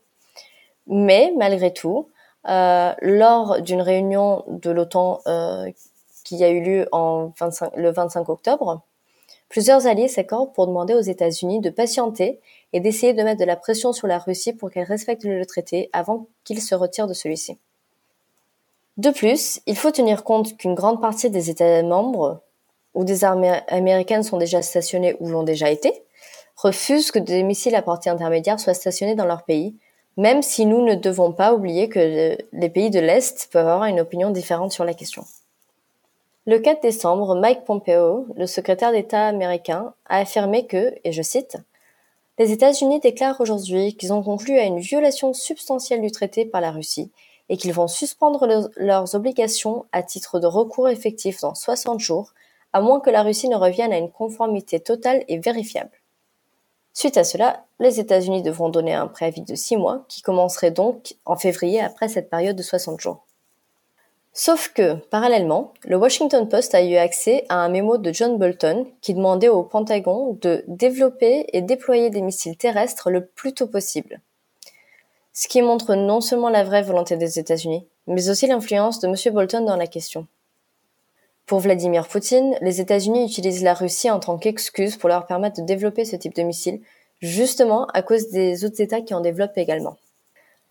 [0.88, 2.10] Mais, malgré tout,
[2.48, 5.70] euh, lors d'une réunion de l'OTAN euh,
[6.24, 8.82] qui a eu lieu le 25 octobre,
[9.50, 12.40] plusieurs alliés s'accordent pour demander aux États-Unis de patienter
[12.74, 15.90] et d'essayer de mettre de la pression sur la Russie pour qu'elle respecte le traité
[15.94, 17.58] avant qu'il se retire de celui-ci.
[18.98, 22.42] De plus, il faut tenir compte qu'une grande partie des États membres
[22.94, 25.94] où des armées américaines sont déjà stationnées ou l'ont déjà été,
[26.56, 29.76] refusent que des missiles à portée intermédiaire soient stationnés dans leur pays,
[30.18, 34.00] même si nous ne devons pas oublier que les pays de l'Est peuvent avoir une
[34.00, 35.24] opinion différente sur la question.
[36.48, 41.58] Le 4 décembre, Mike Pompeo, le secrétaire d'État américain, a affirmé que, et je cite,
[42.40, 46.72] Les États-Unis déclarent aujourd'hui qu'ils ont conclu à une violation substantielle du traité par la
[46.72, 47.12] Russie
[47.50, 52.34] et qu'ils vont suspendre leurs obligations à titre de recours effectif dans 60 jours,
[52.74, 55.97] à moins que la Russie ne revienne à une conformité totale et vérifiable.
[57.00, 61.14] Suite à cela, les États-Unis devront donner un préavis de 6 mois, qui commencerait donc
[61.26, 63.24] en février après cette période de 60 jours.
[64.34, 68.88] Sauf que, parallèlement, le Washington Post a eu accès à un mémo de John Bolton
[69.02, 74.20] qui demandait au Pentagone de développer et déployer des missiles terrestres le plus tôt possible.
[75.34, 79.36] Ce qui montre non seulement la vraie volonté des États-Unis, mais aussi l'influence de M.
[79.36, 80.26] Bolton dans la question.
[81.48, 85.66] Pour Vladimir Poutine, les États-Unis utilisent la Russie en tant qu'excuse pour leur permettre de
[85.66, 86.82] développer ce type de missile,
[87.22, 89.96] justement à cause des autres États qui en développent également.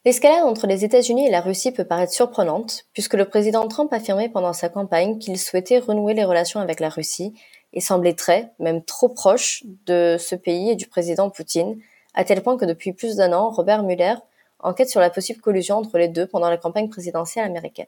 [0.04, 4.28] L'escalade entre les États-Unis et la Russie peut paraître surprenante, puisque le président Trump affirmait
[4.28, 7.32] pendant sa campagne qu'il souhaitait renouer les relations avec la Russie
[7.72, 11.78] et semblait très, même trop proche de ce pays et du président Poutine,
[12.12, 14.16] à tel point que depuis plus d'un an, Robert Mueller
[14.58, 17.86] enquête sur la possible collusion entre les deux pendant la campagne présidentielle américaine.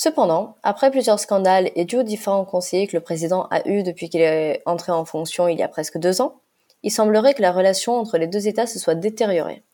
[0.00, 4.08] Cependant, après plusieurs scandales et dû aux différents conseillers que le président a eus depuis
[4.08, 6.36] qu'il est entré en fonction il y a presque deux ans,
[6.84, 9.64] il semblerait que la relation entre les deux États se soit détériorée.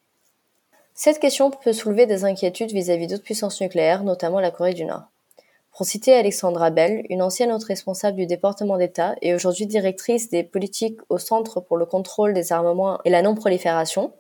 [0.95, 5.03] Cette question peut soulever des inquiétudes vis-à-vis d'autres puissances nucléaires, notamment la Corée du Nord.
[5.77, 10.43] Pour citer Alexandra Bell, une ancienne haute responsable du département d'État et aujourd'hui directrice des
[10.43, 14.15] politiques au Centre pour le contrôle des armements et la non-prolifération,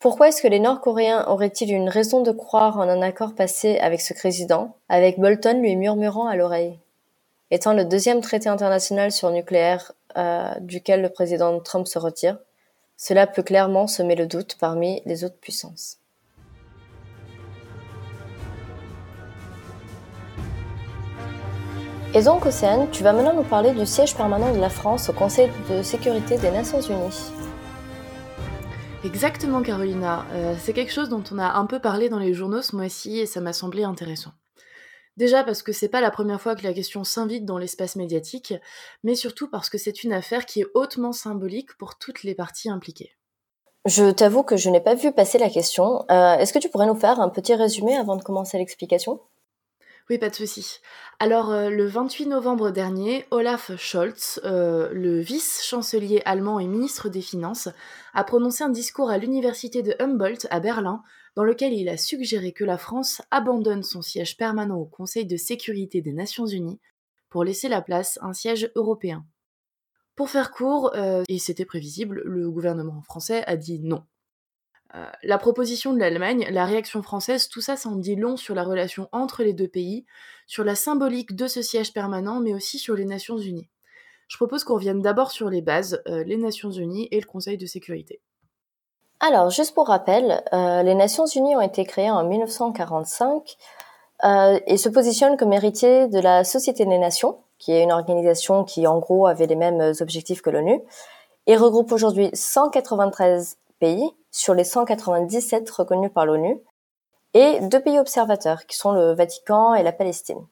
[0.00, 4.00] pourquoi est-ce que les Nord-Coréens auraient-ils une raison de croire en un accord passé avec
[4.00, 6.78] ce président, avec Bolton lui murmurant à l'oreille?
[7.50, 12.38] Étant le deuxième traité international sur nucléaire euh, duquel le président Trump se retire,
[12.96, 15.98] cela peut clairement semer le doute parmi les autres puissances.
[22.14, 25.12] Et donc, Océane, tu vas maintenant nous parler du siège permanent de la France au
[25.12, 27.39] Conseil de sécurité des Nations Unies.
[29.02, 30.26] Exactement, Carolina.
[30.32, 33.18] Euh, c'est quelque chose dont on a un peu parlé dans les journaux ce mois-ci
[33.18, 34.32] et ça m'a semblé intéressant.
[35.16, 38.52] Déjà parce que c'est pas la première fois que la question s'invite dans l'espace médiatique,
[39.02, 42.68] mais surtout parce que c'est une affaire qui est hautement symbolique pour toutes les parties
[42.68, 43.16] impliquées.
[43.86, 46.04] Je t'avoue que je n'ai pas vu passer la question.
[46.10, 49.20] Euh, est-ce que tu pourrais nous faire un petit résumé avant de commencer l'explication?
[50.10, 50.80] Oui, pas de souci.
[51.20, 57.20] Alors, euh, le 28 novembre dernier, Olaf Scholz, euh, le vice-chancelier allemand et ministre des
[57.22, 57.68] Finances,
[58.12, 61.04] a prononcé un discours à l'université de Humboldt à Berlin,
[61.36, 65.36] dans lequel il a suggéré que la France abandonne son siège permanent au Conseil de
[65.36, 66.80] sécurité des Nations Unies
[67.28, 69.24] pour laisser la place à un siège européen.
[70.16, 74.02] Pour faire court, euh, et c'était prévisible, le gouvernement français a dit non.
[74.94, 78.54] Euh, la proposition de l'Allemagne, la réaction française, tout ça, ça en dit long sur
[78.54, 80.04] la relation entre les deux pays,
[80.46, 83.68] sur la symbolique de ce siège permanent, mais aussi sur les Nations Unies.
[84.26, 87.56] Je propose qu'on revienne d'abord sur les bases, euh, les Nations Unies et le Conseil
[87.56, 88.20] de sécurité.
[89.20, 93.56] Alors, juste pour rappel, euh, les Nations Unies ont été créées en 1945
[94.66, 98.86] et se positionnent comme héritiers de la Société des Nations, qui est une organisation qui,
[98.86, 100.78] en gros, avait les mêmes objectifs que l'ONU,
[101.46, 106.60] et regroupe aujourd'hui 193 pays sur les 197 reconnus par l'ONU
[107.34, 110.46] et deux pays observateurs qui sont le Vatican et la Palestine.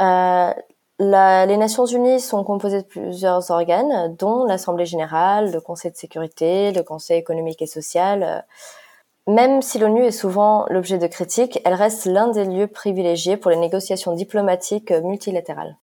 [0.00, 0.52] Euh,
[0.98, 6.72] les Nations Unies sont composées de plusieurs organes, dont l'Assemblée générale, le Conseil de sécurité,
[6.72, 8.44] le Conseil économique et social.
[9.26, 13.50] Même si l'ONU est souvent l'objet de critiques, elle reste l'un des lieux privilégiés pour
[13.50, 15.76] les négociations diplomatiques multilatérales.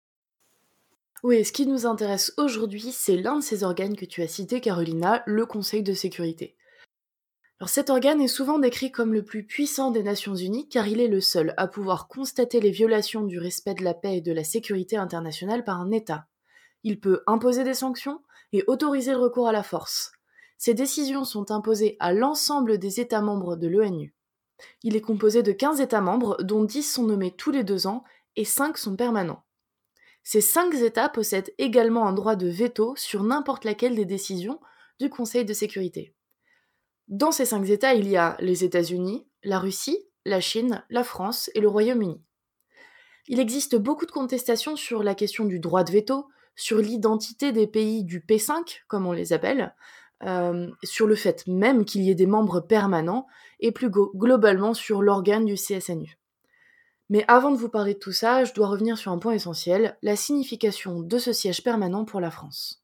[1.23, 4.61] Oui, ce qui nous intéresse aujourd'hui, c'est l'un de ces organes que tu as cité,
[4.61, 6.55] Carolina, le Conseil de sécurité.
[7.59, 11.01] Alors cet organe est souvent décrit comme le plus puissant des Nations Unies car il
[11.01, 14.31] est le seul à pouvoir constater les violations du respect de la paix et de
[14.31, 16.27] la sécurité internationale par un État.
[16.83, 18.21] Il peut imposer des sanctions
[18.53, 20.11] et autoriser le recours à la force.
[20.59, 24.13] Ces décisions sont imposées à l'ensemble des États membres de l'ONU.
[24.83, 28.03] Il est composé de 15 États membres, dont 10 sont nommés tous les deux ans
[28.35, 29.43] et 5 sont permanents.
[30.29, 34.59] Ces 5 États possèdent également un droit de veto sur n'importe laquelle des décisions
[34.99, 36.13] du Conseil de sécurité.
[37.07, 41.49] Dans ces cinq États, il y a les États-Unis, la Russie, la Chine, la France
[41.55, 42.21] et le Royaume-Uni.
[43.29, 47.65] Il existe beaucoup de contestations sur la question du droit de veto, sur l'identité des
[47.65, 49.73] pays du P5, comme on les appelle,
[50.23, 53.27] euh, sur le fait même qu'il y ait des membres permanents,
[53.61, 56.19] et plus globalement sur l'organe du CSNU.
[57.09, 59.97] Mais avant de vous parler de tout ça, je dois revenir sur un point essentiel,
[60.01, 62.83] la signification de ce siège permanent pour la France.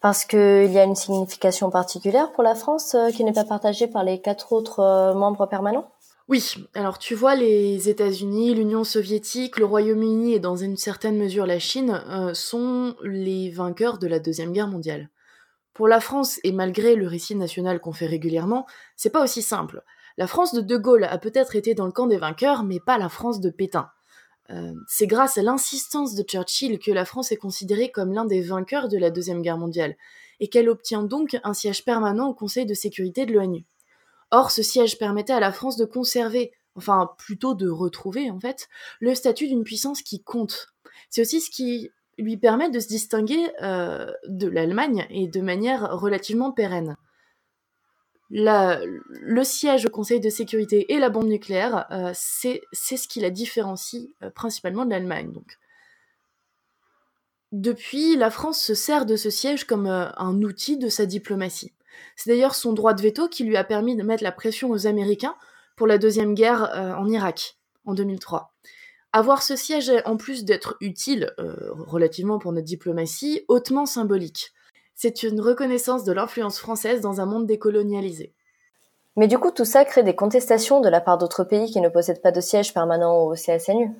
[0.00, 3.86] Parce qu'il y a une signification particulière pour la France euh, qui n'est pas partagée
[3.86, 5.90] par les quatre autres euh, membres permanents?
[6.28, 11.46] Oui, alors tu vois, les États-Unis, l'Union soviétique, le Royaume-Uni et dans une certaine mesure
[11.46, 15.08] la Chine euh, sont les vainqueurs de la Deuxième Guerre mondiale.
[15.72, 19.84] Pour la France, et malgré le récit national qu'on fait régulièrement, c'est pas aussi simple.
[20.18, 22.96] La France de De Gaulle a peut-être été dans le camp des vainqueurs, mais pas
[22.96, 23.90] la France de Pétain.
[24.50, 28.40] Euh, c'est grâce à l'insistance de Churchill que la France est considérée comme l'un des
[28.40, 29.96] vainqueurs de la Deuxième Guerre mondiale,
[30.40, 33.66] et qu'elle obtient donc un siège permanent au Conseil de sécurité de l'ONU.
[34.30, 38.68] Or, ce siège permettait à la France de conserver, enfin plutôt de retrouver en fait,
[39.00, 40.68] le statut d'une puissance qui compte.
[41.10, 45.98] C'est aussi ce qui lui permet de se distinguer euh, de l'Allemagne et de manière
[45.98, 46.96] relativement pérenne
[48.30, 53.30] le siège au Conseil de sécurité et la bombe nucléaire, euh, c'est ce qui la
[53.30, 55.32] différencie euh, principalement de l'Allemagne.
[57.52, 61.72] Depuis, la France se sert de ce siège comme euh, un outil de sa diplomatie.
[62.16, 64.86] C'est d'ailleurs son droit de veto qui lui a permis de mettre la pression aux
[64.86, 65.36] Américains
[65.76, 68.54] pour la deuxième guerre en Irak en 2003.
[69.12, 74.52] Avoir ce siège, en plus d'être utile relativement pour notre diplomatie, hautement symbolique.
[74.96, 78.34] C'est une reconnaissance de l'influence française dans un monde décolonialisé.
[79.16, 81.90] Mais du coup, tout ça crée des contestations de la part d'autres pays qui ne
[81.90, 83.90] possèdent pas de siège permanent au CSNU.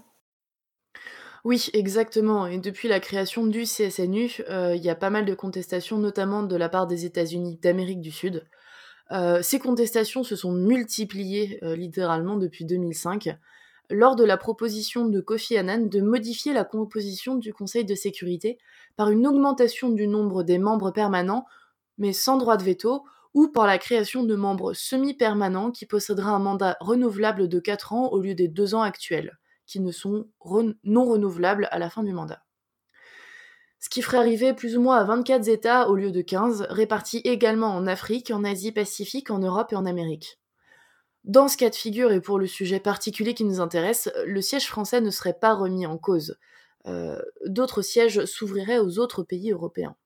[1.44, 2.46] Oui, exactement.
[2.46, 6.42] Et depuis la création du CSNU, euh, il y a pas mal de contestations, notamment
[6.42, 8.46] de la part des États-Unis d'Amérique du Sud.
[9.12, 13.36] Euh, ces contestations se sont multipliées euh, littéralement depuis 2005
[13.90, 18.58] lors de la proposition de Kofi Annan de modifier la composition du Conseil de sécurité
[18.96, 21.46] par une augmentation du nombre des membres permanents,
[21.98, 26.38] mais sans droit de veto, ou par la création de membres semi-permanents qui posséderaient un
[26.38, 30.28] mandat renouvelable de 4 ans au lieu des 2 ans actuels, qui ne sont
[30.84, 32.42] non renouvelables à la fin du mandat.
[33.78, 37.20] Ce qui ferait arriver plus ou moins à 24 États au lieu de 15, répartis
[37.24, 40.40] également en Afrique, en Asie-Pacifique, en Europe et en Amérique.
[41.26, 44.68] Dans ce cas de figure, et pour le sujet particulier qui nous intéresse, le siège
[44.68, 46.38] français ne serait pas remis en cause.
[46.86, 49.96] Euh, d'autres sièges s'ouvriraient aux autres pays européens.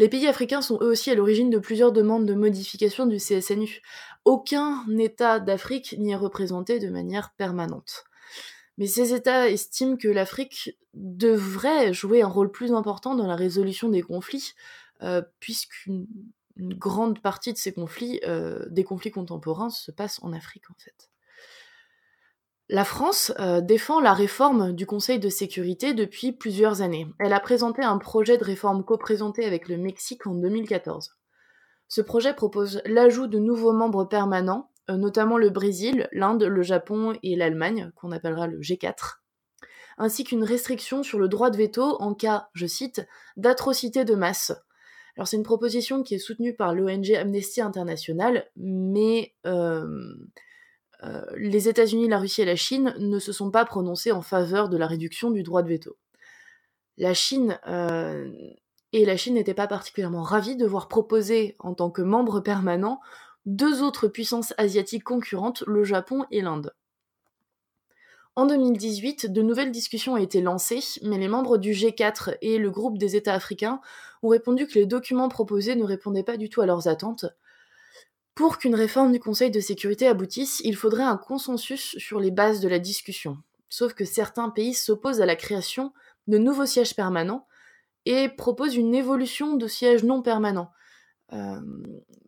[0.00, 3.82] Les pays africains sont eux aussi à l'origine de plusieurs demandes de modification du CSNU.
[4.24, 8.04] Aucun État d'Afrique n'y est représenté de manière permanente.
[8.78, 13.88] Mais ces États estiment que l'Afrique devrait jouer un rôle plus important dans la résolution
[13.88, 14.52] des conflits,
[15.02, 16.06] euh, puisqu'une
[16.56, 20.74] une grande partie de ces conflits, euh, des conflits contemporains, se passent en Afrique en
[20.78, 21.10] fait.
[22.68, 27.06] La France euh, défend la réforme du Conseil de sécurité depuis plusieurs années.
[27.20, 31.12] Elle a présenté un projet de réforme co-présenté avec le Mexique en 2014.
[31.86, 37.16] Ce projet propose l'ajout de nouveaux membres permanents, euh, notamment le Brésil, l'Inde, le Japon
[37.22, 39.20] et l'Allemagne, qu'on appellera le G4,
[39.96, 44.52] ainsi qu'une restriction sur le droit de veto en cas, je cite, d'atrocité de masse,
[45.16, 50.14] alors c'est une proposition qui est soutenue par l'ONG Amnesty International, mais euh,
[51.04, 54.68] euh, les États-Unis, la Russie et la Chine ne se sont pas prononcés en faveur
[54.68, 55.96] de la réduction du droit de veto.
[56.98, 58.30] La Chine euh,
[58.92, 63.00] et la Chine n'étaient pas particulièrement ravis de voir proposer en tant que membre permanent
[63.46, 66.74] deux autres puissances asiatiques concurrentes, le Japon et l'Inde.
[68.36, 72.70] En 2018, de nouvelles discussions ont été lancées, mais les membres du G4 et le
[72.70, 73.80] groupe des États africains
[74.22, 77.24] ont répondu que les documents proposés ne répondaient pas du tout à leurs attentes.
[78.34, 82.60] Pour qu'une réforme du Conseil de sécurité aboutisse, il faudrait un consensus sur les bases
[82.60, 83.38] de la discussion.
[83.70, 85.94] Sauf que certains pays s'opposent à la création
[86.26, 87.46] de nouveaux sièges permanents
[88.04, 90.70] et proposent une évolution de sièges non permanents.
[91.32, 91.58] Euh,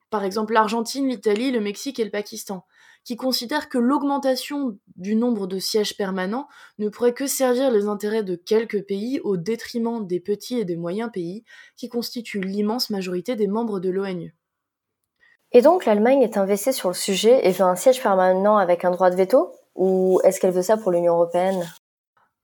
[0.09, 2.64] par exemple l'Argentine, l'Italie, le Mexique et le Pakistan
[3.09, 6.47] qui considère que l'augmentation du nombre de sièges permanents
[6.79, 10.77] ne pourrait que servir les intérêts de quelques pays au détriment des petits et des
[10.77, 11.42] moyens pays
[11.75, 14.37] qui constituent l'immense majorité des membres de l'ONU.
[15.53, 18.90] Et donc l'Allemagne est investie sur le sujet et veut un siège permanent avec un
[18.90, 19.55] droit de veto?
[19.75, 21.66] Ou est-ce qu'elle veut ça pour l'Union européenne?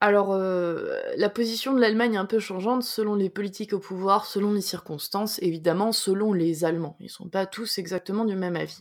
[0.01, 4.25] Alors, euh, la position de l'Allemagne est un peu changeante selon les politiques au pouvoir,
[4.25, 6.97] selon les circonstances, évidemment selon les Allemands.
[7.01, 8.81] Ils ne sont pas tous exactement du même avis.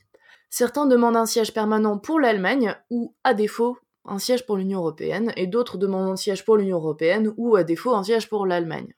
[0.56, 5.34] Certains demandent un siège permanent pour l'Allemagne ou, à défaut, un siège pour l'Union européenne,
[5.36, 8.94] et d'autres demandent un siège pour l'Union européenne ou, à défaut, un siège pour l'Allemagne.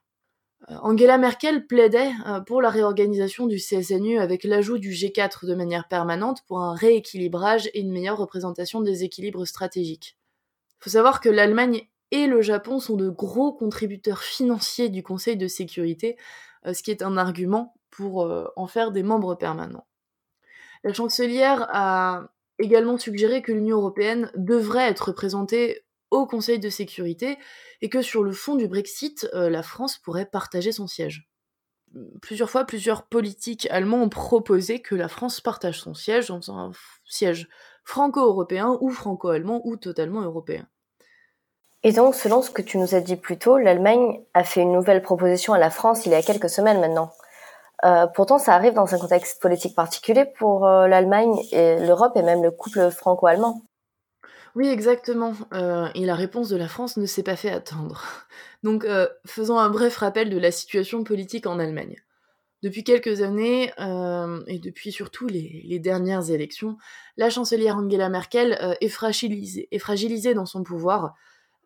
[0.70, 5.56] Euh, Angela Merkel plaidait euh, pour la réorganisation du CSNU avec l'ajout du G4 de
[5.56, 10.18] manière permanente pour un rééquilibrage et une meilleure représentation des équilibres stratégiques.
[10.82, 15.38] Il faut savoir que l'Allemagne et le Japon sont de gros contributeurs financiers du Conseil
[15.38, 16.18] de sécurité,
[16.66, 19.86] euh, ce qui est un argument pour en faire des membres permanents.
[20.86, 22.30] La chancelière a
[22.60, 27.40] également suggéré que l'Union européenne devrait être représentée au Conseil de sécurité
[27.82, 31.28] et que sur le fond du Brexit, euh, la France pourrait partager son siège.
[32.22, 36.72] Plusieurs fois, plusieurs politiques allemands ont proposé que la France partage son siège dans un
[37.04, 37.50] siège
[37.84, 40.68] franco-européen ou franco-allemand ou totalement européen.
[41.82, 44.74] Et donc, selon ce que tu nous as dit plus tôt, l'Allemagne a fait une
[44.74, 47.12] nouvelle proposition à la France il y a quelques semaines maintenant.
[47.86, 52.24] Euh, pourtant, ça arrive dans un contexte politique particulier pour euh, l'Allemagne et l'Europe et
[52.24, 53.62] même le couple franco-allemand.
[54.56, 55.34] Oui, exactement.
[55.54, 58.04] Euh, et la réponse de la France ne s'est pas fait attendre.
[58.64, 58.88] Donc,
[59.28, 61.98] faisons un bref rappel de la situation politique en Allemagne.
[62.64, 63.72] Depuis quelques années,
[64.48, 66.78] et depuis surtout les, dernières élections,
[67.16, 71.14] la chancelière Angela Merkel est, fragilisée, est fragilisée dans son pouvoir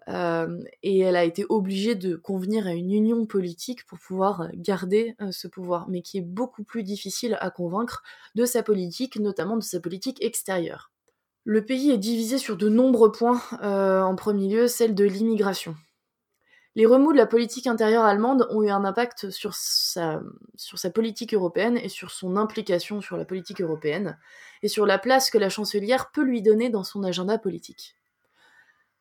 [0.10, 5.16] euh, et elle a été obligée de convenir à une union politique pour pouvoir garder
[5.22, 8.03] euh, ce pouvoir, mais qui est beaucoup plus difficile à convaincre
[8.36, 10.91] de sa politique, notamment de sa politique extérieure.
[11.43, 15.76] Le pays est divisé sur de nombreux points, euh, en premier lieu celle de l'immigration.
[16.76, 20.22] Les remous de la politique intérieure allemande ont eu un impact sur sa,
[20.55, 24.18] sur sa politique européenne et sur son implication sur la politique européenne,
[24.64, 27.99] et sur la place que la chancelière peut lui donner dans son agenda politique.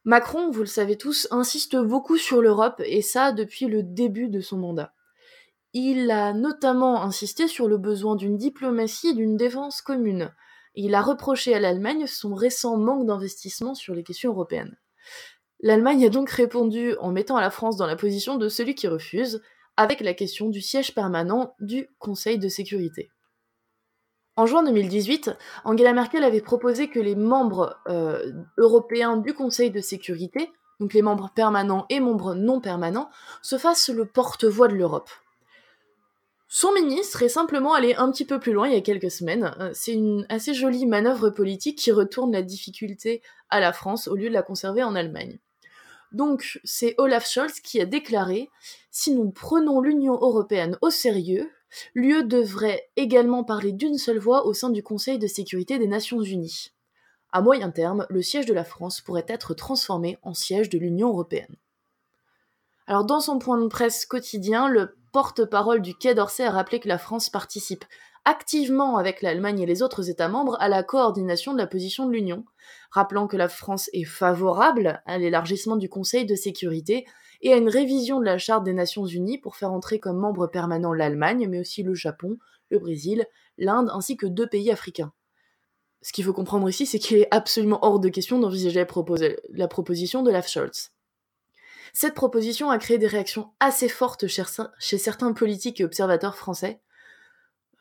[0.08, 4.40] Macron, vous le savez tous, insiste beaucoup sur l'Europe, et ça depuis le début de
[4.40, 4.94] son mandat.
[5.74, 10.32] Il a notamment insisté sur le besoin d'une diplomatie et d'une défense commune.
[10.74, 14.78] Il a reproché à l'Allemagne son récent manque d'investissement sur les questions européennes.
[15.60, 19.42] L'Allemagne a donc répondu en mettant la France dans la position de celui qui refuse,
[19.76, 23.10] avec la question du siège permanent du Conseil de sécurité.
[24.38, 25.32] En juin 2018,
[25.64, 31.02] Angela Merkel avait proposé que les membres euh, européens du Conseil de sécurité, donc les
[31.02, 33.10] membres permanents et membres non permanents,
[33.42, 35.10] se fassent le porte-voix de l'Europe.
[36.46, 39.56] Son ministre est simplement allé un petit peu plus loin il y a quelques semaines.
[39.58, 44.14] Euh, c'est une assez jolie manœuvre politique qui retourne la difficulté à la France au
[44.14, 45.40] lieu de la conserver en Allemagne.
[46.12, 48.50] Donc c'est Olaf Scholz qui a déclaré
[48.92, 51.50] Si nous prenons l'Union européenne au sérieux,
[51.94, 56.22] L'UE devrait également parler d'une seule voix au sein du Conseil de sécurité des Nations
[56.22, 56.72] Unies.
[57.30, 61.08] À moyen terme, le siège de la France pourrait être transformé en siège de l'Union
[61.08, 61.56] européenne.
[62.86, 66.88] Alors dans son point de presse quotidien, le porte-parole du Quai d'Orsay a rappelé que
[66.88, 67.84] la France participe
[68.24, 72.12] activement avec l'Allemagne et les autres États membres à la coordination de la position de
[72.12, 72.44] l'Union,
[72.90, 77.06] rappelant que la France est favorable à l'élargissement du Conseil de sécurité
[77.40, 80.46] et à une révision de la Charte des Nations Unies pour faire entrer comme membre
[80.46, 82.38] permanent l'Allemagne, mais aussi le Japon,
[82.70, 83.26] le Brésil,
[83.56, 85.12] l'Inde, ainsi que deux pays africains.
[86.02, 88.84] Ce qu'il faut comprendre ici, c'est qu'il est absolument hors de question d'envisager
[89.50, 90.90] la proposition de Laf Scholz.
[91.92, 96.80] Cette proposition a créé des réactions assez fortes chez certains politiques et observateurs français.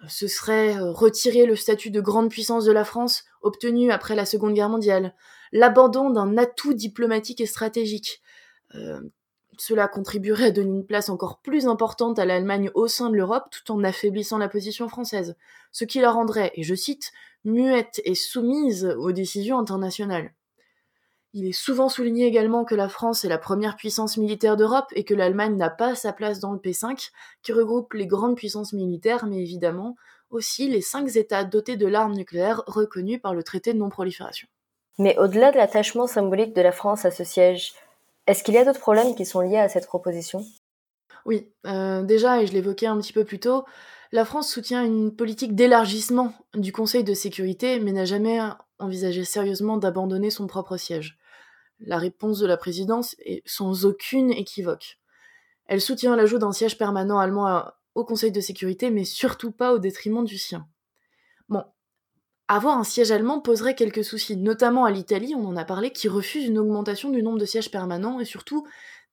[0.07, 4.25] Ce serait euh, retirer le statut de grande puissance de la France obtenu après la
[4.25, 5.15] Seconde Guerre mondiale,
[5.51, 8.21] l'abandon d'un atout diplomatique et stratégique,
[8.75, 9.01] euh,
[9.59, 13.49] cela contribuerait à donner une place encore plus importante à l'Allemagne au sein de l'Europe
[13.51, 15.35] tout en affaiblissant la position française,
[15.71, 17.11] ce qui la rendrait, et je cite,
[17.43, 20.33] muette et soumise aux décisions internationales.
[21.33, 25.03] Il est souvent souligné également que la France est la première puissance militaire d'Europe et
[25.03, 27.11] que l'Allemagne n'a pas sa place dans le P5,
[27.43, 29.95] qui regroupe les grandes puissances militaires, mais évidemment
[30.29, 34.47] aussi les cinq États dotés de l'arme nucléaire reconnus par le traité de non-prolifération.
[34.97, 37.73] Mais au-delà de l'attachement symbolique de la France à ce siège,
[38.27, 40.45] est-ce qu'il y a d'autres problèmes qui sont liés à cette proposition?
[41.25, 43.65] Oui, euh, déjà, et je l'évoquais un petit peu plus tôt,
[44.11, 48.39] la France soutient une politique d'élargissement du Conseil de sécurité, mais n'a jamais
[48.79, 51.17] envisagé sérieusement d'abandonner son propre siège.
[51.79, 54.99] La réponse de la présidence est sans aucune équivoque.
[55.65, 57.63] Elle soutient l'ajout d'un siège permanent allemand
[57.95, 60.67] au Conseil de sécurité, mais surtout pas au détriment du sien.
[62.49, 66.07] Avoir un siège allemand poserait quelques soucis, notamment à l'Italie, on en a parlé, qui
[66.07, 68.65] refuse une augmentation du nombre de sièges permanents et surtout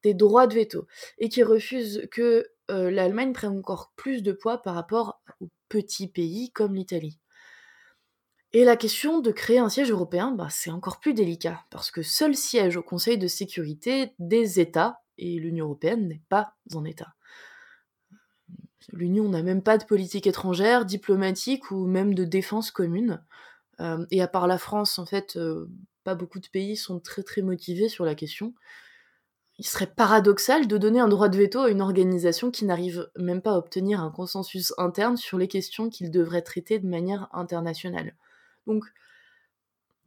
[0.04, 0.86] des droits de veto,
[1.18, 6.06] et qui refuse que euh, l'Allemagne prenne encore plus de poids par rapport aux petits
[6.06, 7.18] pays comme l'Italie.
[8.52, 12.02] Et la question de créer un siège européen, bah, c'est encore plus délicat, parce que
[12.02, 17.13] seul siège au Conseil de sécurité des États, et l'Union européenne n'est pas un État.
[18.92, 23.22] L'Union n'a même pas de politique étrangère, diplomatique ou même de défense commune.
[23.80, 25.68] Euh, et à part la France, en fait, euh,
[26.04, 28.54] pas beaucoup de pays sont très très motivés sur la question.
[29.58, 33.40] Il serait paradoxal de donner un droit de veto à une organisation qui n'arrive même
[33.40, 38.16] pas à obtenir un consensus interne sur les questions qu'il devrait traiter de manière internationale.
[38.66, 38.84] Donc,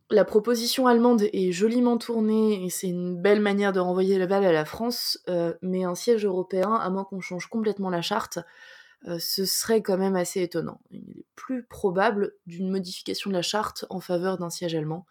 [0.10, 4.45] la proposition allemande est joliment tournée et c'est une belle manière de renvoyer la balle
[4.45, 8.39] à la France, euh, mais un siège européen, à moins qu'on change complètement la charte,
[9.08, 10.80] euh, ce serait quand même assez étonnant.
[10.91, 15.05] Il est plus probable d'une modification de la charte en faveur d'un siège allemand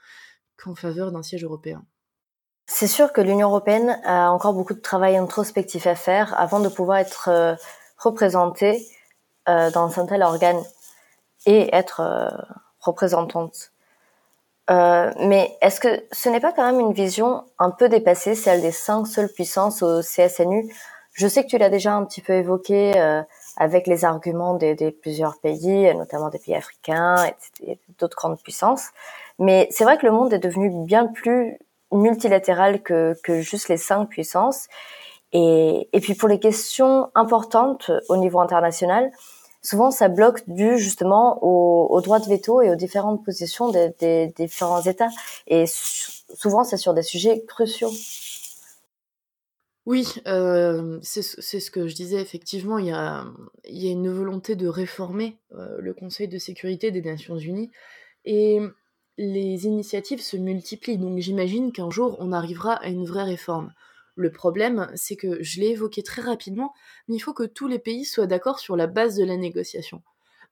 [0.56, 1.84] qu'en faveur d'un siège européen.
[2.66, 6.68] C'est sûr que l'Union européenne a encore beaucoup de travail introspectif à faire avant de
[6.68, 7.54] pouvoir être euh,
[7.98, 8.86] représentée
[9.46, 10.60] dans un tel organe
[11.46, 12.02] et être
[12.80, 13.70] représentante.
[14.68, 18.72] Mais est-ce que ce n'est pas quand même une vision un peu dépassée, celle des
[18.72, 20.72] cinq seules puissances au CSNU
[21.12, 22.92] Je sais que tu l'as déjà un petit peu évoqué
[23.56, 27.16] avec les arguments des, des, plusieurs pays, notamment des pays africains
[27.66, 28.88] et d'autres grandes puissances.
[29.38, 31.58] Mais c'est vrai que le monde est devenu bien plus
[31.92, 34.66] multilatéral que, que juste les cinq puissances.
[35.32, 39.10] Et, et puis pour les questions importantes au niveau international,
[39.66, 44.82] souvent ça bloque dû justement au, droit de veto et aux différentes positions des, différents
[44.82, 45.10] États.
[45.48, 47.90] Et souvent c'est sur des sujets cruciaux.
[49.86, 53.24] Oui, euh, c'est ce que je disais, effectivement, il y a,
[53.68, 57.70] y a une volonté de réformer euh, le Conseil de sécurité des Nations Unies
[58.24, 58.60] et
[59.16, 63.72] les initiatives se multiplient, donc j'imagine qu'un jour on arrivera à une vraie réforme.
[64.16, 66.72] Le problème, c'est que je l'ai évoqué très rapidement,
[67.06, 70.02] mais il faut que tous les pays soient d'accord sur la base de la négociation.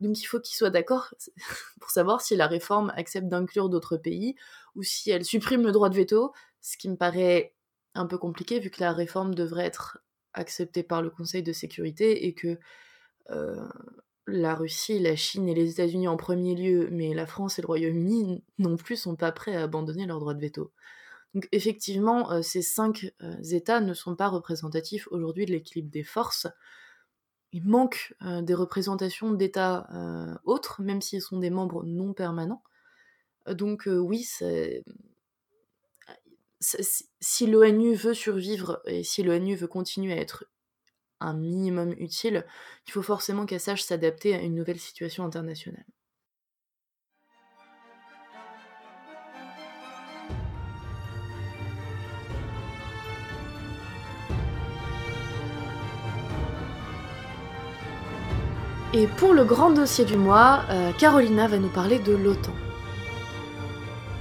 [0.00, 1.14] Donc il faut qu'ils soient d'accord
[1.80, 4.36] pour savoir si la réforme accepte d'inclure d'autres pays
[4.74, 7.54] ou si elle supprime le droit de veto, ce qui me paraît
[7.94, 9.98] un peu compliqué vu que la réforme devrait être
[10.34, 12.58] acceptée par le Conseil de sécurité et que
[13.30, 13.68] euh,
[14.26, 17.66] la Russie, la Chine et les États-Unis en premier lieu, mais la France et le
[17.66, 20.72] Royaume-Uni non plus sont pas prêts à abandonner leur droit de veto.
[21.34, 26.04] Donc effectivement, euh, ces cinq euh, États ne sont pas représentatifs aujourd'hui de l'équilibre des
[26.04, 26.46] forces.
[27.52, 29.88] Il manque des représentations d'États
[30.44, 32.64] autres, même s'ils sont des membres non permanents.
[33.46, 34.28] donc oui,
[36.60, 40.46] si l'ONU veut survivre et si l'ONU veut continuer à être
[41.20, 42.44] un minimum utile,
[42.86, 45.86] il faut forcément qu'elle sache s'adapter à une nouvelle situation internationale.
[58.96, 62.52] Et pour le grand dossier du mois, euh, Carolina va nous parler de l'OTAN.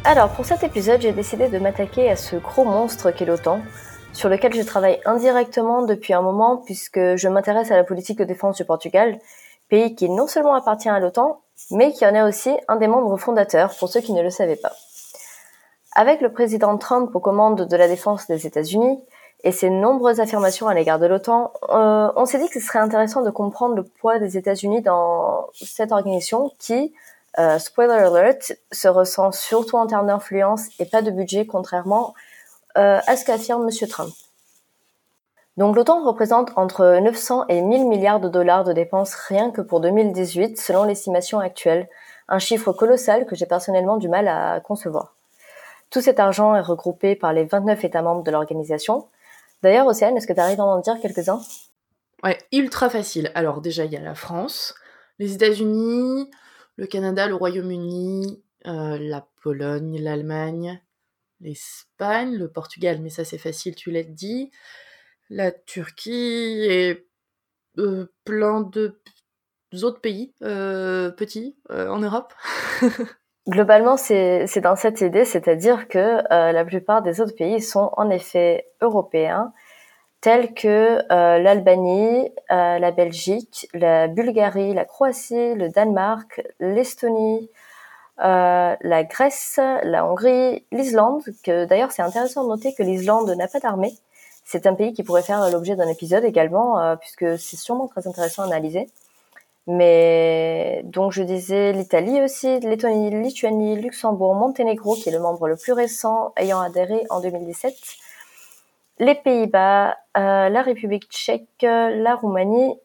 [0.03, 3.61] Alors, pour cet épisode, j'ai décidé de m'attaquer à ce gros monstre qu'est l'OTAN,
[4.13, 8.23] sur lequel je travaille indirectement depuis un moment puisque je m'intéresse à la politique de
[8.23, 9.19] défense du Portugal,
[9.69, 13.15] pays qui non seulement appartient à l'OTAN, mais qui en est aussi un des membres
[13.17, 14.73] fondateurs, pour ceux qui ne le savaient pas.
[15.93, 18.99] Avec le président Trump aux commandes de la défense des États-Unis
[19.43, 22.79] et ses nombreuses affirmations à l'égard de l'OTAN, euh, on s'est dit que ce serait
[22.79, 26.93] intéressant de comprendre le poids des États-Unis dans cette organisation qui,
[27.39, 32.13] euh, spoiler alert, se ressent surtout en termes d'influence et pas de budget, contrairement
[32.77, 33.87] euh, à ce qu'affirme M.
[33.89, 34.13] Trump.
[35.57, 39.81] Donc l'OTAN représente entre 900 et 1000 milliards de dollars de dépenses rien que pour
[39.81, 41.89] 2018, selon l'estimation actuelle,
[42.29, 45.15] un chiffre colossal que j'ai personnellement du mal à concevoir.
[45.91, 49.05] Tout cet argent est regroupé par les 29 États membres de l'organisation.
[49.63, 51.41] D'ailleurs, Océane, est-ce que tu arrives à en dire quelques-uns?
[52.21, 53.31] Ouais, ultra facile.
[53.33, 54.75] Alors déjà, il y a la France,
[55.19, 56.29] les États-Unis,
[56.75, 60.83] le Canada, le Royaume-Uni, euh, la Pologne, l'Allemagne,
[61.39, 64.51] l'Espagne, le Portugal, mais ça c'est facile, tu l'as dit,
[65.29, 67.07] la Turquie et
[67.77, 68.99] euh, plein de
[69.81, 72.33] autres pays euh, petits en Europe.
[73.47, 78.67] Globalement, c'est dans cette idée, c'est-à-dire que la plupart des autres pays sont en effet
[78.81, 79.53] européens
[80.23, 87.49] tels que euh, l'Albanie, euh, la Belgique, la Bulgarie, la Croatie, le Danemark, l'Estonie,
[88.23, 93.49] euh, la Grèce, la Hongrie, l'Islande, que d'ailleurs c'est intéressant de noter que l'Islande n'a
[93.49, 93.97] pas d'armée.
[94.45, 98.43] C'est un pays qui pourrait faire l'objet d'un épisode également, puisque c'est sûrement très intéressant
[98.43, 98.87] à analyser.
[99.65, 105.55] Mais donc je disais l'Italie aussi, Lettonie, Lituanie, Luxembourg, Monténégro, qui est le membre le
[105.55, 107.73] plus récent ayant adhéré en 2017,
[108.99, 112.77] les Pays-Bas, euh, la République tchèque, la Roumanie,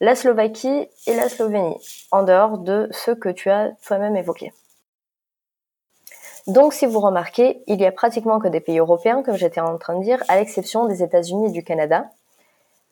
[0.00, 1.76] la Slovaquie et la Slovénie,
[2.10, 4.52] en dehors de ceux que tu as toi-même évoqués.
[6.46, 9.78] Donc, si vous remarquez, il y a pratiquement que des pays européens, comme j'étais en
[9.78, 12.10] train de dire, à l'exception des États-Unis et du Canada.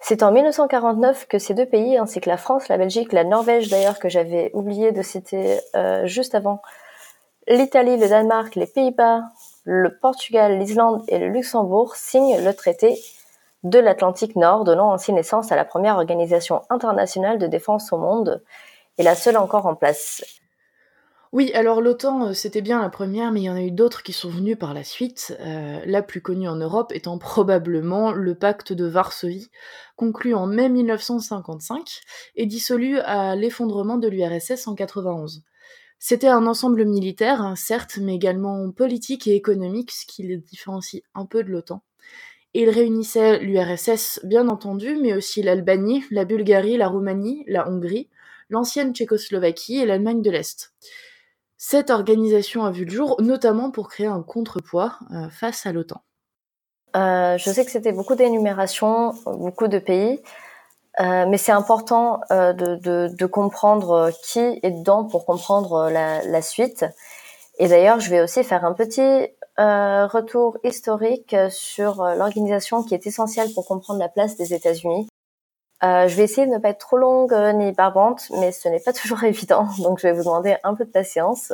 [0.05, 3.68] C'est en 1949 que ces deux pays, ainsi que la France, la Belgique, la Norvège
[3.68, 6.61] d'ailleurs, que j'avais oublié de citer euh, juste avant,
[7.46, 9.22] l'Italie, le Danemark, les Pays-Bas,
[9.62, 13.00] le Portugal, l'Islande et le Luxembourg signent le traité
[13.62, 18.42] de l'Atlantique Nord, donnant ainsi naissance à la première organisation internationale de défense au monde
[18.98, 20.24] et la seule encore en place.
[21.33, 24.03] Oui, alors l'OTAN, euh, c'était bien la première, mais il y en a eu d'autres
[24.03, 28.35] qui sont venues par la suite, euh, la plus connue en Europe étant probablement le
[28.35, 29.51] pacte de Varsovie,
[29.97, 32.03] conclu en mai 1955
[32.37, 35.43] et dissolu à l'effondrement de l'URSS en 91.
[35.99, 41.03] C'était un ensemble militaire, hein, certes, mais également politique et économique, ce qui les différencie
[41.14, 41.83] un peu de l'OTAN.
[42.53, 48.11] Il réunissait l'URSS, bien entendu, mais aussi l'Albanie, la Bulgarie, la Roumanie, la Hongrie,
[48.51, 50.74] l'ancienne Tchécoslovaquie et l'Allemagne de l'Est.
[51.64, 56.02] Cette organisation a vu le jour notamment pour créer un contrepoids euh, face à l'OTAN.
[56.96, 60.20] Euh, je sais que c'était beaucoup d'énumérations, beaucoup de pays,
[60.98, 66.84] euh, mais c'est important de, comprendre qui est dedans pour comprendre la, suite.
[67.60, 73.54] Et d'ailleurs, je vais aussi faire un petit retour historique sur l'organisation qui est essentielle
[73.54, 75.06] pour comprendre la place des États-Unis
[75.85, 78.68] euh, je vais essayer de ne pas être trop longue euh, ni barbante, mais ce
[78.68, 81.53] n'est pas toujours évident, donc je vais vous demander un peu de patience.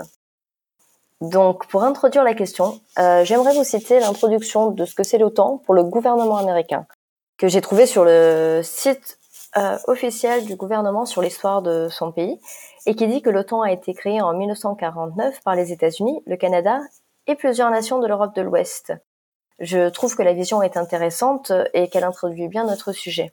[1.20, 5.58] Donc, pour introduire la question, euh, j'aimerais vous citer l'introduction de ce que c'est l'OTAN
[5.64, 6.86] pour le gouvernement américain,
[7.38, 9.18] que j'ai trouvé sur le site
[9.88, 12.38] officiel du gouvernement sur l'histoire de son pays,
[12.86, 16.78] et qui dit que l'OTAN a été créé en 1949 par les États-Unis, le Canada
[17.26, 18.92] et plusieurs nations de l'Europe de l'Ouest.
[19.58, 23.32] Je trouve que la vision est intéressante et qu'elle introduit bien notre sujet.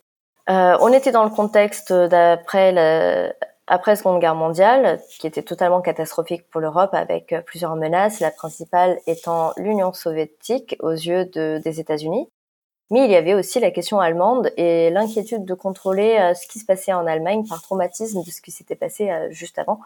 [0.49, 3.33] Euh, on était dans le contexte d'après la
[3.67, 8.29] après Seconde Guerre mondiale, qui était totalement catastrophique pour l'Europe, avec euh, plusieurs menaces, la
[8.29, 12.29] principale étant l'Union soviétique aux yeux des États-Unis.
[12.91, 16.59] Mais il y avait aussi la question allemande et l'inquiétude de contrôler euh, ce qui
[16.59, 19.79] se passait en Allemagne par traumatisme de ce qui s'était passé juste avant.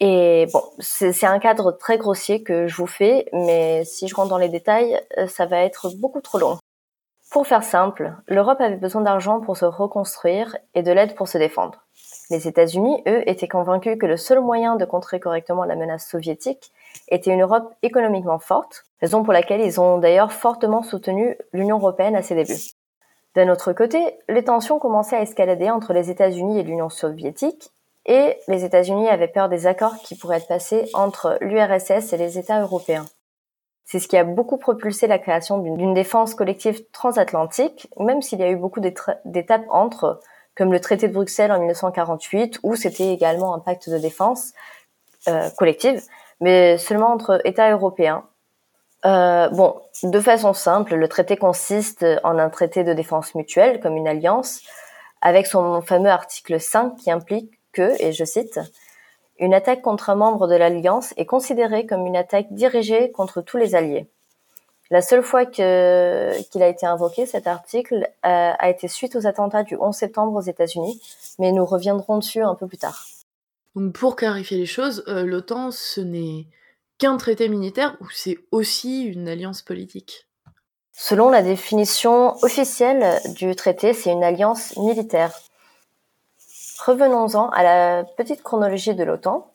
[0.00, 4.28] Et bon, c'est un cadre très grossier que je vous fais, mais si je rentre
[4.28, 6.58] dans les détails, ça va être beaucoup trop long.
[7.34, 11.36] Pour faire simple, l'Europe avait besoin d'argent pour se reconstruire et de l'aide pour se
[11.36, 11.84] défendre.
[12.30, 16.70] Les États-Unis, eux, étaient convaincus que le seul moyen de contrer correctement la menace soviétique
[17.08, 22.14] était une Europe économiquement forte, raison pour laquelle ils ont d'ailleurs fortement soutenu l'Union européenne
[22.14, 22.70] à ses débuts.
[23.34, 27.72] D'un autre côté, les tensions commençaient à escalader entre les États-Unis et l'Union soviétique,
[28.06, 32.38] et les États-Unis avaient peur des accords qui pourraient être passés entre l'URSS et les
[32.38, 33.06] États européens.
[33.84, 38.42] C'est ce qui a beaucoup propulsé la création d'une défense collective transatlantique, même s'il y
[38.42, 40.20] a eu beaucoup d'étapes entre,
[40.56, 44.52] comme le traité de Bruxelles en 1948, où c'était également un pacte de défense
[45.28, 46.02] euh, collective,
[46.40, 48.24] mais seulement entre États européens.
[49.04, 53.96] Euh, bon, de façon simple, le traité consiste en un traité de défense mutuelle, comme
[53.96, 54.62] une alliance,
[55.20, 58.60] avec son fameux article 5 qui implique que, et je cite,
[59.38, 63.56] une attaque contre un membre de l'Alliance est considérée comme une attaque dirigée contre tous
[63.56, 64.08] les alliés.
[64.90, 69.62] La seule fois qu'il a été invoqué, cet article euh, a, été suite aux attentats
[69.62, 71.00] du 11 septembre aux États-Unis,
[71.38, 73.06] mais nous reviendrons dessus un peu plus tard.
[73.74, 76.46] Donc pour clarifier les choses, euh, l'OTAN, ce n'est
[76.98, 80.28] qu'un traité militaire ou c'est aussi une alliance politique?
[80.92, 85.32] Selon la définition officielle du traité, c'est une alliance militaire.
[86.86, 89.46] Revenons-en à la petite chronologie de l'OTAN.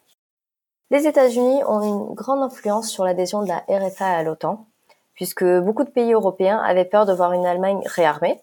[0.90, 4.66] Les États-Unis ont une grande influence sur l'adhésion de la RFA à l'OTAN,
[5.14, 8.42] puisque beaucoup de pays européens avaient peur de voir une Allemagne réarmée,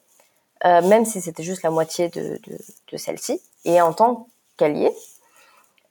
[0.64, 2.38] euh, même si c'était juste la moitié de,
[2.96, 4.92] celle-ci, et en tant qu'allié.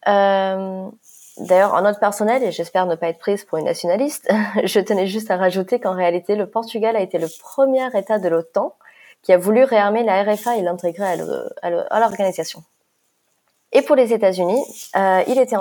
[0.07, 0.87] Euh,
[1.39, 4.31] d'ailleurs, en note personnelle, et j'espère ne pas être prise pour une nationaliste,
[4.63, 8.29] je tenais juste à rajouter qu'en réalité, le Portugal a été le premier État de
[8.29, 8.73] l'OTAN
[9.21, 11.03] qui a voulu réarmer la RFA et l'intégrer
[11.61, 12.63] à l'organisation.
[13.71, 14.63] Et pour les États-Unis,
[14.95, 15.57] euh, il était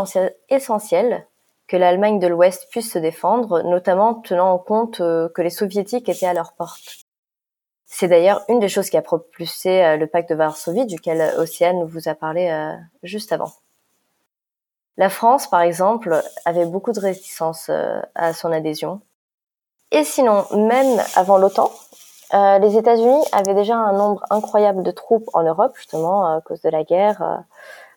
[0.49, 1.27] essentiel
[1.67, 6.27] que l'Allemagne de l'Ouest puisse se défendre, notamment tenant compte euh, que les soviétiques étaient
[6.27, 7.07] à leur porte.
[7.87, 11.85] C'est d'ailleurs une des choses qui a propulsé euh, le pacte de Varsovie, duquel Océane
[11.85, 13.53] vous a parlé juste avant.
[14.97, 17.69] La France, par exemple, avait beaucoup de réticence
[18.15, 19.01] à son adhésion.
[19.91, 21.71] Et sinon, même avant l'OTAN,
[22.33, 26.69] les États-Unis avaient déjà un nombre incroyable de troupes en Europe, justement à cause de
[26.69, 27.45] la guerre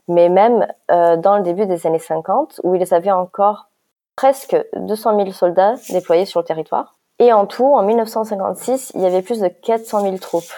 [0.08, 3.70] mais même euh, dans le début des années 50, où ils avaient encore
[4.16, 6.96] presque 200 000 soldats déployés sur le territoire.
[7.20, 10.54] Et en tout, en 1956, il y avait plus de 400 000 troupes.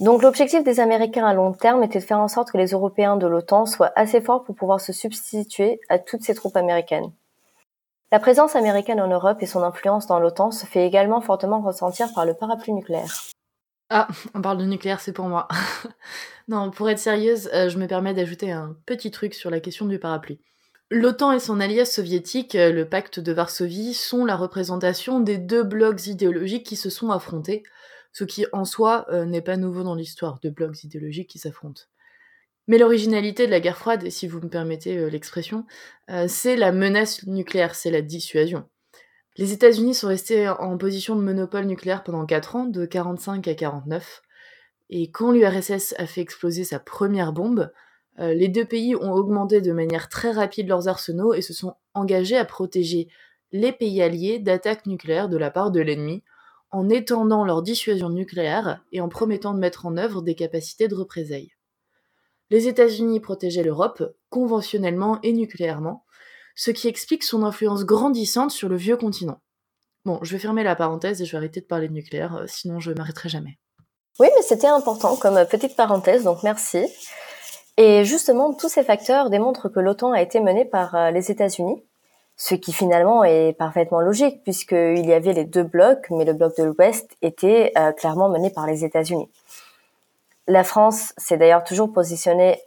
[0.00, 3.16] Donc l'objectif des Américains à long terme était de faire en sorte que les Européens
[3.16, 7.12] de l'OTAN soient assez forts pour pouvoir se substituer à toutes ces troupes américaines.
[8.12, 12.12] La présence américaine en Europe et son influence dans l'OTAN se fait également fortement ressentir
[12.14, 13.10] par le parapluie nucléaire.
[13.88, 15.48] Ah, on parle de nucléaire, c'est pour moi.
[16.48, 19.86] non, pour être sérieuse, euh, je me permets d'ajouter un petit truc sur la question
[19.86, 20.40] du parapluie.
[20.90, 25.64] L'OTAN et son allié soviétique, euh, le pacte de Varsovie, sont la représentation des deux
[25.64, 27.64] blocs idéologiques qui se sont affrontés,
[28.12, 31.82] ce qui en soi euh, n'est pas nouveau dans l'histoire, deux blocs idéologiques qui s'affrontent.
[32.68, 35.66] Mais l'originalité de la guerre froide, si vous me permettez l'expression,
[36.26, 38.68] c'est la menace nucléaire, c'est la dissuasion.
[39.36, 43.54] Les États-Unis sont restés en position de monopole nucléaire pendant 4 ans, de 45 à
[43.54, 44.22] 49.
[44.90, 47.70] Et quand l'URSS a fait exploser sa première bombe,
[48.18, 51.74] euh, les deux pays ont augmenté de manière très rapide leurs arsenaux et se sont
[51.94, 53.08] engagés à protéger
[53.52, 56.22] les pays alliés d'attaques nucléaires de la part de l'ennemi,
[56.70, 60.94] en étendant leur dissuasion nucléaire et en promettant de mettre en œuvre des capacités de
[60.94, 61.52] représailles.
[62.50, 66.04] Les États-Unis protégeaient l'Europe, conventionnellement et nucléairement,
[66.54, 69.40] ce qui explique son influence grandissante sur le vieux continent.
[70.04, 72.44] Bon, je vais fermer la parenthèse et je vais arrêter de parler de nucléaire, euh,
[72.46, 73.58] sinon je m'arrêterai jamais.
[74.18, 76.86] Oui, mais c'était important comme petite parenthèse, donc merci.
[77.76, 81.82] Et justement, tous ces facteurs démontrent que l'OTAN a été menée par euh, les États-Unis,
[82.36, 86.56] ce qui finalement est parfaitement logique puisqu'il y avait les deux blocs, mais le bloc
[86.56, 89.28] de l'Ouest était euh, clairement mené par les États-Unis.
[90.46, 92.60] La France s'est d'ailleurs toujours positionnée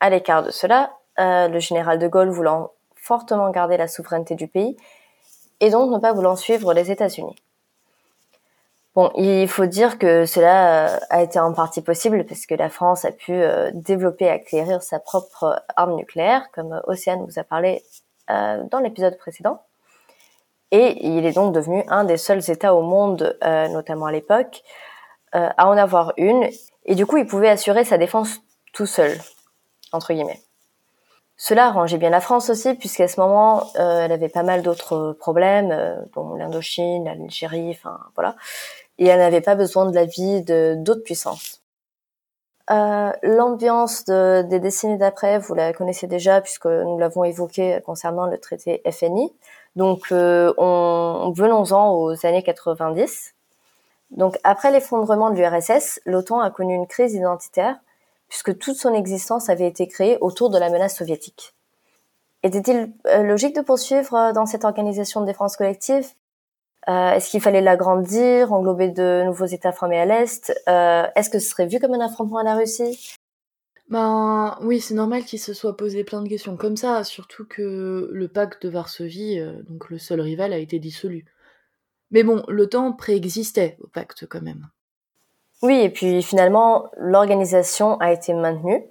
[0.00, 0.90] à l'écart de cela,
[1.20, 4.76] euh, le général de Gaulle voulant fortement garder la souveraineté du pays
[5.60, 7.36] et donc ne pas voulant suivre les États-Unis.
[8.96, 12.70] Bon, il faut dire que cela euh, a été en partie possible parce que la
[12.70, 17.44] France a pu euh, développer et acquérir sa propre arme nucléaire, comme Océane vous a
[17.44, 17.84] parlé
[18.28, 19.62] dans l'épisode précédent.
[20.72, 23.38] Et il est donc devenu un des seuls États au monde,
[23.70, 24.64] notamment à l'époque,
[25.30, 26.48] à en avoir une
[26.86, 28.40] et du coup, il pouvait assurer sa défense
[28.72, 29.18] tout seul,
[29.92, 30.40] entre guillemets.
[31.36, 35.14] Cela arrangeait bien la France aussi, puisqu'à ce moment, euh, elle avait pas mal d'autres
[35.18, 38.36] problèmes, euh, dont l'Indochine, l'Algérie, enfin voilà,
[38.98, 41.62] et elle n'avait pas besoin de l'avis de d'autres puissances.
[42.70, 48.26] Euh, L'ambiance de, des décennies d'après, vous la connaissez déjà, puisque nous l'avons évoqué concernant
[48.26, 49.32] le traité FNI.
[49.76, 53.34] Donc, euh, on, venons-en aux années 90.
[54.10, 57.76] Donc après l'effondrement de l'URSS, l'OTAN a connu une crise identitaire
[58.28, 61.54] puisque toute son existence avait été créée autour de la menace soviétique.
[62.42, 66.08] Était-il euh, logique de poursuivre euh, dans cette organisation de défense collective?
[66.88, 70.50] Euh, Est-ce qu'il fallait l'agrandir, englober de nouveaux États formés à l'Est?
[70.66, 73.16] Est-ce que ce serait vu comme un affrontement à la Russie?
[73.88, 78.10] Ben oui, c'est normal qu'il se soit posé plein de questions comme ça, surtout que
[78.12, 81.24] le pacte de Varsovie, donc le seul rival, a été dissolu.
[82.10, 84.68] Mais bon, l'OTAN préexistait au pacte quand même.
[85.62, 88.84] Oui, et puis finalement, l'organisation a été maintenue.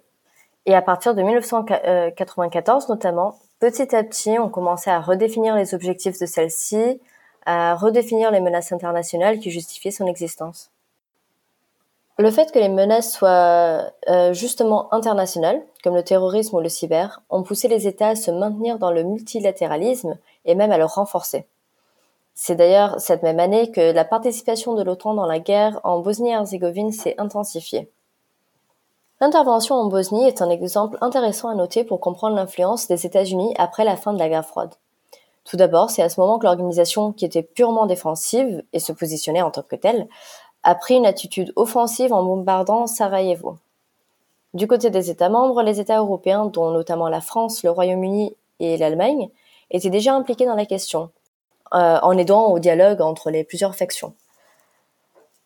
[0.66, 6.20] Et à partir de 1994 notamment, petit à petit, on commençait à redéfinir les objectifs
[6.20, 7.00] de celle-ci,
[7.46, 10.72] à redéfinir les menaces internationales qui justifiaient son existence.
[12.18, 17.22] Le fait que les menaces soient euh, justement internationales, comme le terrorisme ou le cyber,
[17.30, 21.46] ont poussé les États à se maintenir dans le multilatéralisme et même à le renforcer.
[22.34, 26.94] C'est d'ailleurs cette même année que la participation de l'OTAN dans la guerre en Bosnie-Herzégovine
[26.94, 27.90] s'est intensifiée.
[29.20, 33.86] L'intervention en Bosnie est un exemple intéressant à noter pour comprendre l'influence des États-Unis après
[33.86, 34.76] la fin de la guerre froide.
[35.46, 39.44] Tout d'abord, c'est à ce moment que l'organisation, qui était purement défensive et se positionnait
[39.44, 40.08] en tant que telle,
[40.64, 43.58] a pris une attitude offensive en bombardant Sarajevo.
[44.56, 48.78] Du côté des États membres, les États européens, dont notamment la France, le Royaume-Uni et
[48.78, 49.30] l'Allemagne,
[49.70, 51.12] étaient déjà impliqués dans la question,
[51.74, 54.14] euh, en aidant au dialogue entre les plusieurs factions.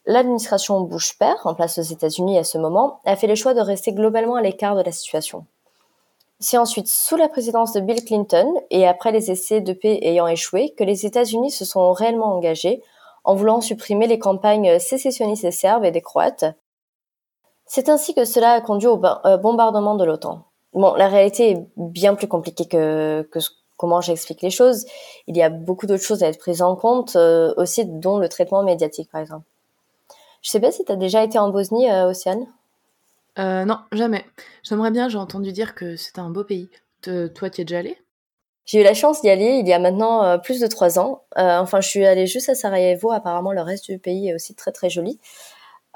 [0.06, 3.92] L'administration Bush-père, en place aux États-Unis à ce moment, a fait le choix de rester
[3.94, 5.46] globalement à l'écart de la situation.
[6.42, 10.28] C'est ensuite sous la présidence de Bill Clinton et après les essais de paix ayant
[10.28, 12.82] échoué que les États-Unis se sont réellement engagés
[13.26, 16.46] en voulant supprimer les campagnes sécessionnistes des Serbes et des Croates.
[17.66, 20.46] C'est ainsi que cela a conduit au euh, bombardement de l'OTAN.
[20.74, 23.28] Bon, la réalité est bien plus compliquée que,
[23.76, 24.86] comment j'explique les choses.
[25.28, 28.30] Il y a beaucoup d'autres choses à être prises en compte, euh, aussi dont le
[28.30, 29.46] traitement médiatique, par exemple.
[30.42, 32.48] Je sais pas si tu as déjà été en Bosnie, euh, Océane?
[33.38, 34.26] Euh, Non, jamais.
[34.64, 36.70] J'aimerais bien, j'ai entendu dire que c'était un beau pays.
[37.04, 37.98] toi, tu es déjà allé?
[38.66, 41.24] J'ai eu la chance d'y aller il y a maintenant plus de trois ans.
[41.36, 43.12] enfin, je suis allée juste à Sarajevo.
[43.12, 45.20] Apparemment, le reste du pays est aussi très très joli.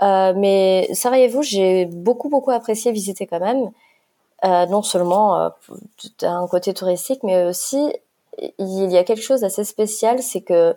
[0.02, 3.70] mais Sarajevo, j'ai beaucoup beaucoup apprécié visiter quand même.
[4.46, 5.50] Euh, non seulement euh,
[6.20, 7.94] d'un côté touristique, mais aussi
[8.58, 10.76] il y a quelque chose d'assez spécial, c'est que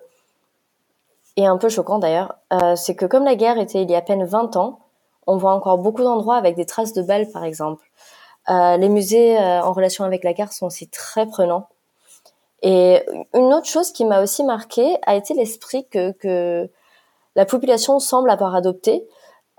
[1.36, 3.98] et un peu choquant d'ailleurs, euh, c'est que comme la guerre était il y a
[3.98, 4.78] à peine 20 ans,
[5.26, 7.84] on voit encore beaucoup d'endroits avec des traces de balles par exemple.
[8.48, 11.68] Euh, les musées euh, en relation avec la guerre sont aussi très prenants.
[12.62, 13.02] Et
[13.34, 16.70] une autre chose qui m'a aussi marqué a été l'esprit que, que
[17.34, 19.06] la population semble avoir adopté,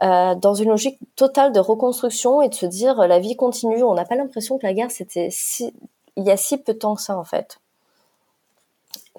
[0.04, 3.84] euh, dans une logique totale de reconstruction et de se dire la vie continue.
[3.84, 5.74] On n'a pas l'impression que la guerre c'était si
[6.16, 7.60] il y a si peu de temps que ça en fait.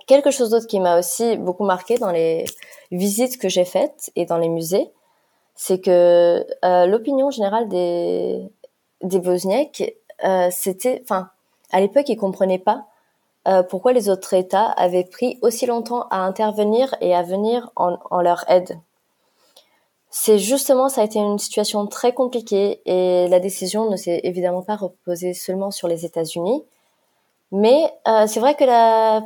[0.07, 2.45] Quelque chose d'autre qui m'a aussi beaucoup marqué dans les
[2.91, 4.91] visites que j'ai faites et dans les musées,
[5.59, 8.49] c'est que euh, l'opinion générale des
[9.03, 9.95] des Bosniaques,
[10.51, 11.31] c'était, enfin,
[11.71, 12.87] à l'époque, ils comprenaient pas
[13.71, 18.45] pourquoi les autres États avaient pris aussi longtemps à intervenir et à venir en leur
[18.51, 18.81] aide
[20.11, 24.63] c'est justement, ça a été une situation très compliquée et la décision ne s'est évidemment
[24.63, 26.65] pas reposée seulement sur les États-Unis.
[27.53, 29.23] Mais euh, c'est vrai que la,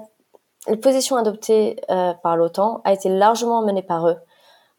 [0.80, 4.16] position adoptée euh, par l'OTAN a été largement menée par eux.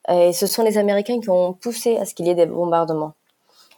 [0.09, 3.13] Et ce sont les Américains qui ont poussé à ce qu'il y ait des bombardements.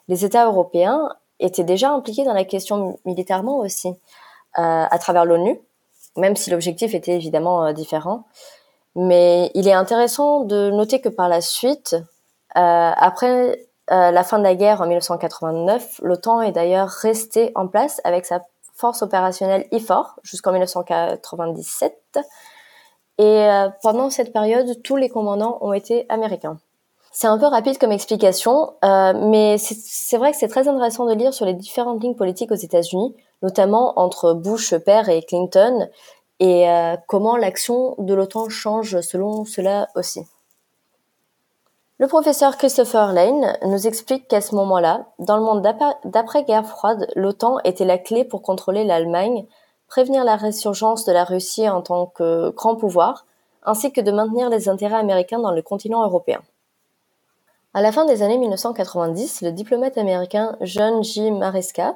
[0.08, 1.10] Les États européens
[1.40, 3.94] étaient déjà impliqués dans la question militairement aussi, euh,
[4.56, 5.60] à travers l'ONU,
[6.16, 8.24] même si l'objectif était évidemment différent.
[8.96, 11.96] Mais il est intéressant de noter que par la suite,
[12.58, 17.68] euh, après euh, la fin de la guerre en 1989, l'OTAN est d'ailleurs resté en
[17.68, 18.42] place avec sa
[18.74, 22.20] force opérationnelle IFOR jusqu'en 1997.
[23.18, 26.58] Et euh, pendant cette période, tous les commandants ont été américains.
[27.12, 31.14] C'est un peu rapide comme explication, euh, mais c'est vrai que c'est très intéressant de
[31.14, 35.88] lire sur les différentes lignes politiques aux États-Unis, notamment entre Bush père et Clinton,
[36.42, 40.26] et euh, comment l'action de l'OTAN change selon cela aussi.
[42.00, 45.66] Le professeur Christopher Lane nous explique qu'à ce moment-là, dans le monde
[46.04, 49.46] d'après-guerre froide, l'OTAN était la clé pour contrôler l'Allemagne,
[49.88, 53.26] prévenir la résurgence de la Russie en tant que grand pouvoir,
[53.64, 56.42] ainsi que de maintenir les intérêts américains dans le continent européen.
[57.74, 61.32] À la fin des années 1990, le diplomate américain John J.
[61.32, 61.96] Maresca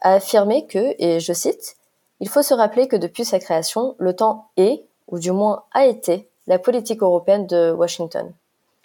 [0.00, 1.76] a affirmé que, et je cite,
[2.20, 6.30] Il faut se rappeler que depuis sa création, l'OTAN est, ou du moins a été,
[6.46, 8.32] la politique européenne de Washington.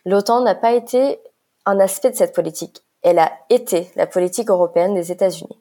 [0.06, 1.20] L'OTAN n'a pas été
[1.66, 2.84] un aspect de cette politique.
[3.04, 5.58] Elle a été la politique européenne des États-Unis.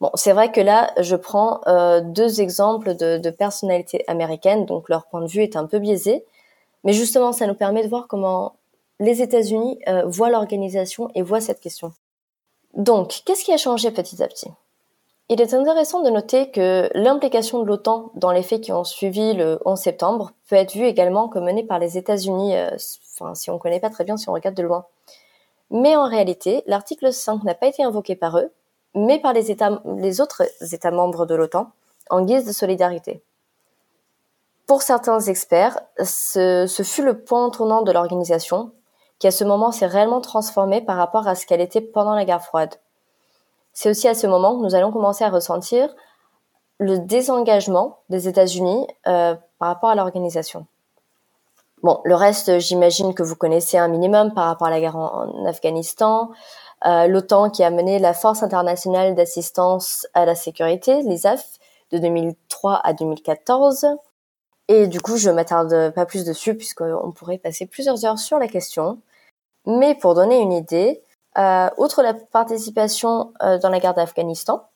[0.00, 5.06] Bon, c'est vrai que là, je prends euh, deux exemples de, personnalités américaines, donc leur
[5.06, 6.24] point de vue est un peu biaisé,
[6.84, 8.56] mais justement, ça nous permet de voir comment
[9.00, 11.92] les États-Unis euh, voient l'organisation et voient cette question.
[12.74, 14.50] Donc, qu'est-ce qui a changé petit à petit?
[15.28, 19.32] Il est intéressant de noter que l'implication de l'OTAN dans les faits qui ont suivi
[19.32, 23.58] le 11 septembre peut être vue également comme menée par les États-Unis euh, si on
[23.58, 24.84] connaît pas très bien, si on regarde de loin.
[25.70, 28.52] Mais en réalité, l'article 5 n'a pas été invoqué par eux,
[28.96, 30.42] mais par les, États, les autres
[30.72, 31.70] États membres de l'OTAN,
[32.10, 33.22] en guise de solidarité.
[34.66, 38.72] Pour certains experts, ce, ce fut le point tournant de l'organisation,
[39.18, 42.24] qui à ce moment s'est réellement transformée par rapport à ce qu'elle était pendant la
[42.24, 42.74] guerre froide.
[43.72, 45.94] C'est aussi à ce moment que nous allons commencer à ressentir
[46.78, 50.66] le désengagement des États-Unis euh, par rapport à l'organisation.
[51.82, 55.44] Bon, le reste, j'imagine que vous connaissez un minimum par rapport à la guerre en,
[55.44, 56.30] Afghanistan,
[56.84, 61.44] l'OTAN qui a mené la Force internationale d'assistance à la sécurité, l'ISAF,
[61.90, 63.86] de 2003 à 2014.
[64.68, 68.48] Et du coup, je m'attarde pas plus dessus puisqu'on pourrait passer plusieurs heures sur la
[68.48, 68.98] question.
[69.66, 71.02] Mais pour donner une idée,
[71.38, 74.68] euh, outre la participation euh, dans la guerre d'Afghanistan,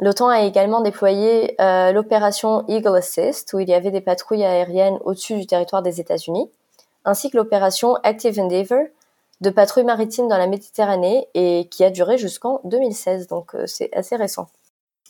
[0.00, 4.98] L'OTAN a également déployé euh, l'opération Eagle Assist, où il y avait des patrouilles aériennes
[5.04, 6.50] au-dessus du territoire des États-Unis,
[7.04, 8.86] ainsi que l'opération Active Endeavour,
[9.40, 13.94] de patrouilles maritimes dans la Méditerranée et qui a duré jusqu'en 2016, donc euh, c'est
[13.94, 14.46] assez récent.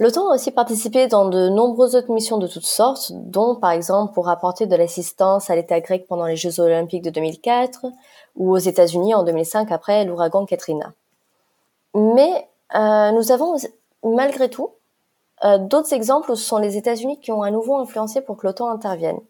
[0.01, 4.13] L'OTAN a aussi participé dans de nombreuses autres missions de toutes sortes, dont par exemple
[4.13, 7.87] pour apporter de l'assistance à l'État grec pendant les Jeux olympiques de 2004
[8.35, 10.93] ou aux États-Unis en 2005 après l'ouragan Katrina.
[11.95, 13.57] Mais euh, nous avons
[14.03, 14.71] malgré tout,
[15.45, 19.21] euh, d'autres exemples sont les États-Unis qui ont à nouveau influencé pour que l'OTAN intervienne.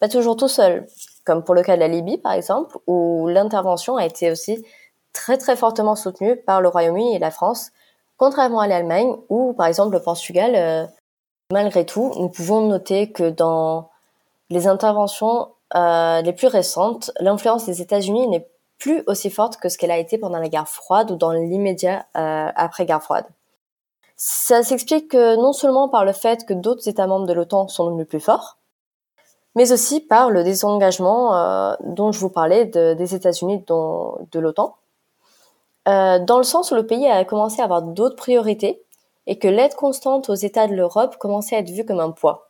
[0.00, 0.86] Pas toujours tout seul,
[1.24, 4.64] comme pour le cas de la Libye par exemple, où l'intervention a été aussi
[5.12, 7.70] très très fortement soutenue par le Royaume-Uni et la France,
[8.16, 10.54] contrairement à l'Allemagne ou par exemple le Portugal.
[10.54, 10.86] Euh,
[11.52, 13.90] malgré tout, nous pouvons noter que dans
[14.50, 18.48] les interventions euh, les plus récentes, l'influence des États-Unis n'est
[18.78, 22.04] plus aussi forte que ce qu'elle a été pendant la guerre froide ou dans l'immédiat
[22.14, 23.26] après guerre froide.
[24.16, 28.08] Ça s'explique non seulement par le fait que d'autres États membres de l'OTAN sont devenus
[28.08, 28.58] plus forts,
[29.54, 34.76] mais aussi par le désengagement euh, dont je vous parlais des États-Unis de l'OTAN,
[35.88, 38.82] euh, dans le sens où le pays a commencé à avoir d'autres priorités
[39.26, 42.48] et que l'aide constante aux États de l'Europe commençait à être vue comme un poids.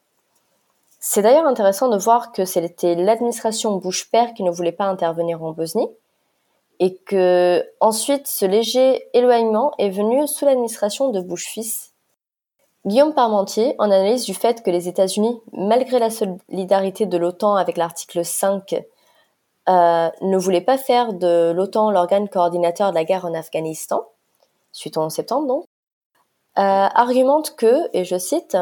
[1.01, 5.53] C'est d'ailleurs intéressant de voir que c'était l'administration Bush-père qui ne voulait pas intervenir en
[5.53, 5.89] Bosnie,
[6.79, 11.92] et que ensuite ce léger éloignement est venu sous l'administration de Bush fils.
[12.85, 17.77] Guillaume Parmentier en analyse du fait que les États-Unis, malgré la solidarité de l'OTAN avec
[17.77, 18.75] l'article 5,
[19.69, 24.05] euh, ne voulaient pas faire de l'OTAN l'organe coordinateur de la guerre en Afghanistan,
[24.73, 25.65] suite au 11 septembre donc,
[26.59, 28.57] euh, argumente que, et je cite,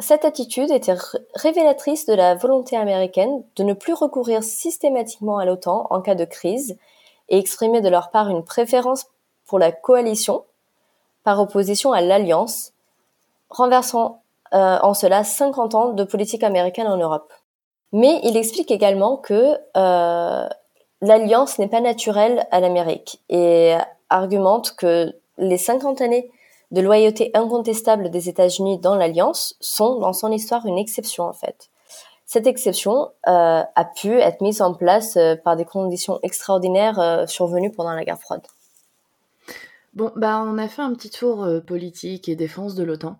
[0.00, 0.96] cette attitude était
[1.34, 6.24] révélatrice de la volonté américaine de ne plus recourir systématiquement à l'OTAN en cas de
[6.24, 6.76] crise
[7.28, 9.06] et exprimer de leur part une préférence
[9.46, 10.44] pour la coalition
[11.22, 12.72] par opposition à l'alliance,
[13.48, 14.22] renversant
[14.54, 17.32] euh, en cela 50 ans de politique américaine en Europe.
[17.92, 20.48] Mais il explique également que euh,
[21.00, 23.74] l'alliance n'est pas naturelle à l'Amérique et
[24.10, 26.30] argumente que les 50 années
[26.70, 31.70] de loyauté incontestable des États-Unis dans l'alliance sont dans son histoire une exception en fait.
[32.26, 37.26] Cette exception euh, a pu être mise en place euh, par des conditions extraordinaires euh,
[37.26, 38.42] survenues pendant la guerre froide.
[39.96, 43.18] Bon, bah on a fait un petit tour politique et défense de l'OTAN.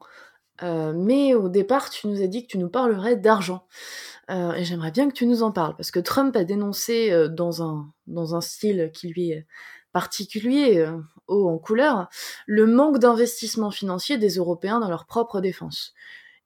[0.62, 3.66] mais au départ, tu nous as dit que tu nous parlerais d'argent.
[4.30, 7.92] et j'aimerais bien que tu nous en parles, parce que Trump a dénoncé dans, un,
[8.06, 9.46] dans un style qui lui est
[9.92, 10.86] particulier,
[11.28, 12.08] haut en couleur,
[12.46, 15.94] le manque d'investissement financier des Européens dans leur propre défense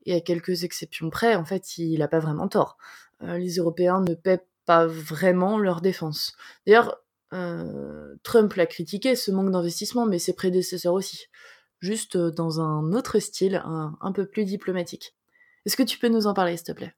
[0.06, 2.78] et à quelques exceptions près, en fait, il n'a pas vraiment tort.
[3.22, 6.34] Euh, les Européens ne paient pas vraiment leur défense.
[6.66, 6.99] D'ailleurs,
[7.32, 11.26] euh, Trump l'a critiqué, ce manque d'investissement, mais ses prédécesseurs aussi.
[11.80, 15.14] Juste euh, dans un autre style, un, peu plus diplomatique.
[15.66, 16.94] Est-ce que tu peux nous en parler, s'il te plaît?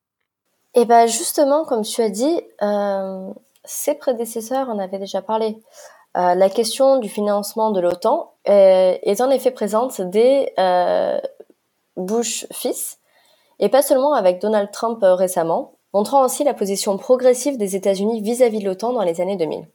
[0.75, 2.41] Eh bien, justement, comme tu as dit,
[3.65, 5.59] ses prédécesseurs en avaient déjà parlé.
[6.15, 10.55] la question du financement de l'OTAN est, en effet présente dès
[11.97, 12.99] Bush fils,
[13.59, 18.21] et pas seulement avec Donald Trump euh, récemment, montrant ainsi la position progressive des États-Unis
[18.21, 19.69] vis-à-vis de l'OTAN dans les années 2000.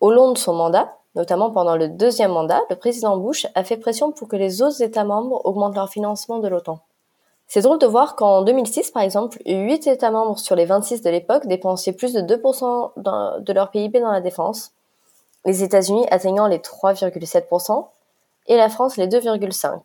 [0.00, 3.76] Au long de son mandat, notamment pendant le deuxième mandat, le président Bush a fait
[3.76, 6.80] pression pour que les autres États membres augmentent leur financement de l'OTAN.
[7.46, 11.10] C'est drôle de voir qu'en 2006, par exemple, 8 États membres sur les 26 de
[11.10, 12.92] l'époque dépensaient plus de 2%
[13.42, 14.72] de leur PIB dans la défense,
[15.44, 17.86] les États-Unis atteignant les 3,7%
[18.48, 19.80] et la France les 2,5%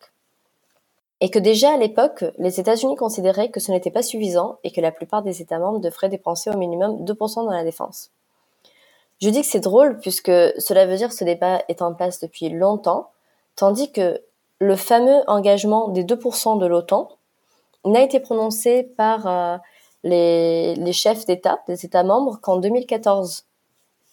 [1.24, 4.82] et que déjà à l'époque, les États-Unis considéraient que ce n'était pas suffisant et que
[4.82, 8.12] la plupart des États membres devraient dépenser au minimum 2% dans la défense.
[9.22, 12.20] Je dis que c'est drôle puisque cela veut dire que ce débat est en place
[12.20, 13.12] depuis longtemps,
[13.56, 14.22] tandis que
[14.60, 17.10] le fameux engagement des 2% de l'OTAN
[17.86, 19.58] n'a été prononcé par euh,
[20.04, 23.46] les, chefs d'État des États membres qu'en 2014.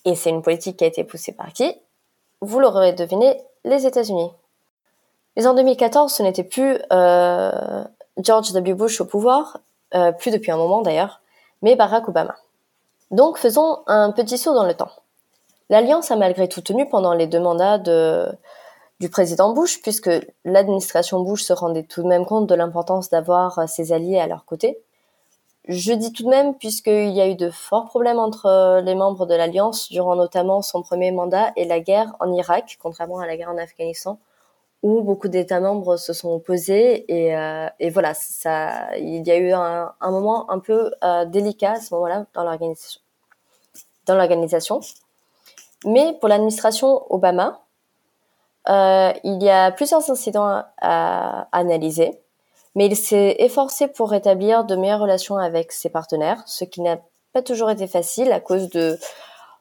[0.04, 1.74] Et c'est une politique qui a été poussée par qui?
[2.40, 4.30] Vous l'aurez deviné, les États-Unis.
[5.36, 7.84] Mais en 2014, ce n'était plus euh,
[8.18, 8.74] George W.
[8.74, 9.58] Bush au pouvoir,
[9.94, 11.20] euh, plus depuis un moment d'ailleurs,
[11.62, 12.34] mais Barack Obama.
[13.10, 14.90] Donc faisons un petit saut dans le temps.
[15.68, 20.10] L'alliance a malgré tout tenu pendant les deux mandats du président Bush, puisque
[20.44, 24.44] l'administration Bush se rendait tout de même compte de l'importance d'avoir ses alliés à leur
[24.44, 24.78] côté.
[25.68, 29.26] Je dis tout de même puisqu'il y a eu de forts problèmes entre les membres
[29.26, 33.36] de l'alliance durant notamment son premier mandat et la guerre en Irak, contrairement à la
[33.36, 34.18] guerre en Afghanistan,
[34.82, 39.36] où beaucoup d'États membres se sont opposés et, euh, et, voilà, ça, il y a
[39.36, 43.00] eu un, un moment un peu euh, délicat à ce moment-là dans l'organisation.
[44.06, 44.80] Dans l'organisation.
[45.84, 47.60] Mais pour l'administration Obama,
[48.68, 52.20] euh, il y a plusieurs incidents à, à analyser,
[52.74, 56.98] mais il s'est efforcé pour rétablir de meilleures relations avec ses partenaires, ce qui n'a
[57.32, 58.98] pas toujours été facile à cause de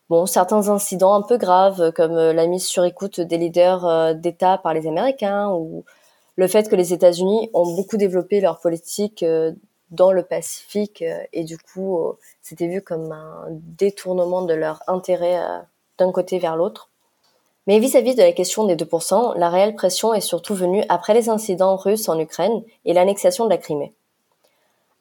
[0.10, 4.14] Bon, certains incidents un peu graves, comme euh, la mise sur écoute des leaders euh,
[4.16, 5.86] d'État par les Américains, ou
[6.36, 9.52] le fait que les États-Unis ont beaucoup développé leur politique euh,
[9.92, 11.04] dans le Pacifique,
[11.34, 12.00] et du coup,
[12.44, 15.40] c'était vu comme un détournement de leur intérêt
[15.98, 16.90] d'un côté vers l'autre.
[17.66, 21.28] Mais vis-à-vis de la question des 2%, la réelle pression est surtout venue après les
[21.30, 23.96] incidents russes en Ukraine et l'annexation de la Crimée.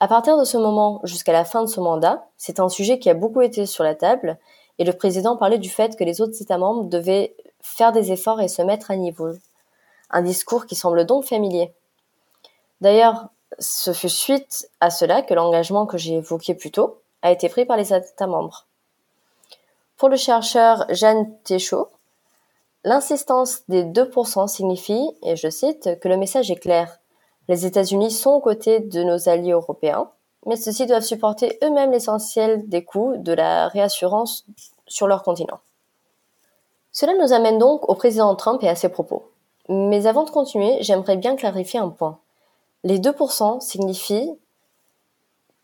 [0.00, 3.10] À partir de ce moment jusqu'à la fin de son mandat, c'est un sujet qui
[3.10, 4.38] a beaucoup été sur la table
[4.78, 8.40] et le président parlait du fait que les autres États membres devaient faire des efforts
[8.40, 9.32] et se mettre à niveau.
[10.10, 11.72] Un discours qui semble donc familier.
[12.80, 17.48] D'ailleurs, ce fut suite à cela que l'engagement que j'ai évoqué plus tôt a été
[17.48, 18.66] pris par les États membres.
[19.96, 21.88] Pour le chercheur Jeanne Téchaud,
[22.84, 27.00] l'insistance des 2% signifie, et je cite, que le message est clair.
[27.48, 30.10] Les États-Unis sont aux côtés de nos alliés européens,
[30.48, 34.46] mais ceux-ci doivent supporter eux-mêmes l'essentiel des coûts de la réassurance
[34.86, 35.60] sur leur continent.
[36.90, 39.30] Cela nous amène donc au président Trump et à ses propos.
[39.68, 42.18] Mais avant de continuer, j'aimerais bien clarifier un point.
[42.82, 44.32] Les 2% signifient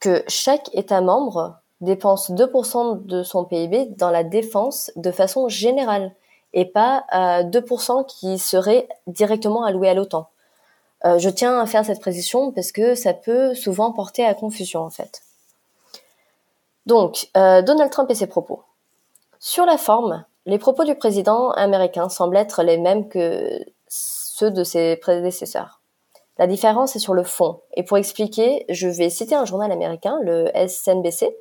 [0.01, 6.15] que chaque État membre dépense 2% de son PIB dans la défense de façon générale
[6.53, 10.29] et pas 2% qui seraient directement alloués à l'OTAN.
[11.05, 14.81] Euh, je tiens à faire cette précision parce que ça peut souvent porter à confusion
[14.81, 15.23] en fait.
[16.87, 18.63] Donc, euh, Donald Trump et ses propos.
[19.39, 24.65] Sur la forme, les propos du président américain semblent être les mêmes que ceux de
[24.65, 25.81] ses prédécesseurs.
[26.39, 27.61] La différence est sur le fond.
[27.75, 31.35] Et pour expliquer, je vais citer un journal américain, le SNBC,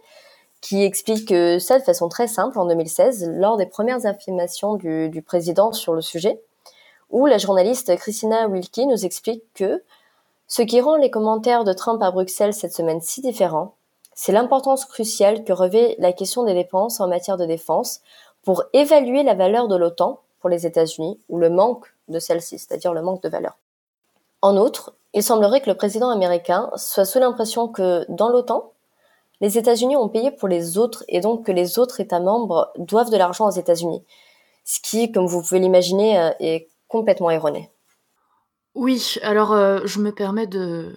[0.61, 5.21] qui explique ça de façon très simple en 2016, lors des premières affirmations du, du
[5.21, 6.39] président sur le sujet.
[7.13, 9.83] Où la journaliste Christina Wilkie nous explique que
[10.47, 13.75] ce qui rend les commentaires de Trump à Bruxelles cette semaine si différents,
[14.15, 18.01] c'est l'importance cruciale que revêt la question des dépenses en matière de défense
[18.43, 22.93] pour évaluer la valeur de l'OTAN pour les États-Unis ou le manque de celle-ci, c'est-à-dire
[22.93, 23.57] le manque de valeur.
[24.41, 28.71] En outre, il semblerait que le président américain soit sous l'impression que dans l'OTAN,
[29.39, 33.11] les États-Unis ont payé pour les autres et donc que les autres États membres doivent
[33.11, 34.03] de l'argent aux États-Unis.
[34.65, 37.71] Ce qui, comme vous pouvez l'imaginer, euh, est complètement erroné.
[38.75, 40.95] Oui, alors euh, je me permets de,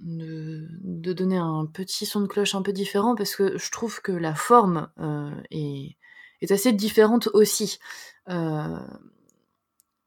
[0.00, 4.12] de, donner un petit son de cloche un peu différent parce que je trouve que
[4.12, 5.96] la forme euh, est,
[6.42, 7.78] est, assez différente aussi.
[8.28, 8.78] Euh,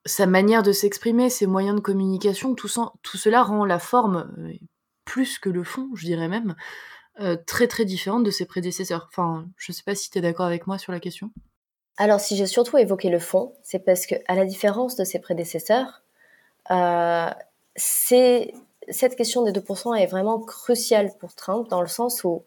[0.04, 2.68] sa manière de s'exprimer, ses moyens de communication, tout,
[3.02, 4.32] tout, cela rend la forme,
[5.04, 6.54] plus que le fond, je dirais même,
[7.44, 9.08] très très différente de ses prédécesseurs.
[9.10, 11.32] Enfin, je sais pas si tu es d'accord avec moi sur la question.
[11.96, 15.18] Alors, si j'ai surtout évoqué le fond, c'est parce que, à la différence de ses
[15.18, 16.02] prédécesseurs,
[17.76, 18.52] c'est
[18.88, 22.44] cette question des 2% est vraiment cruciale pour Trump dans le sens où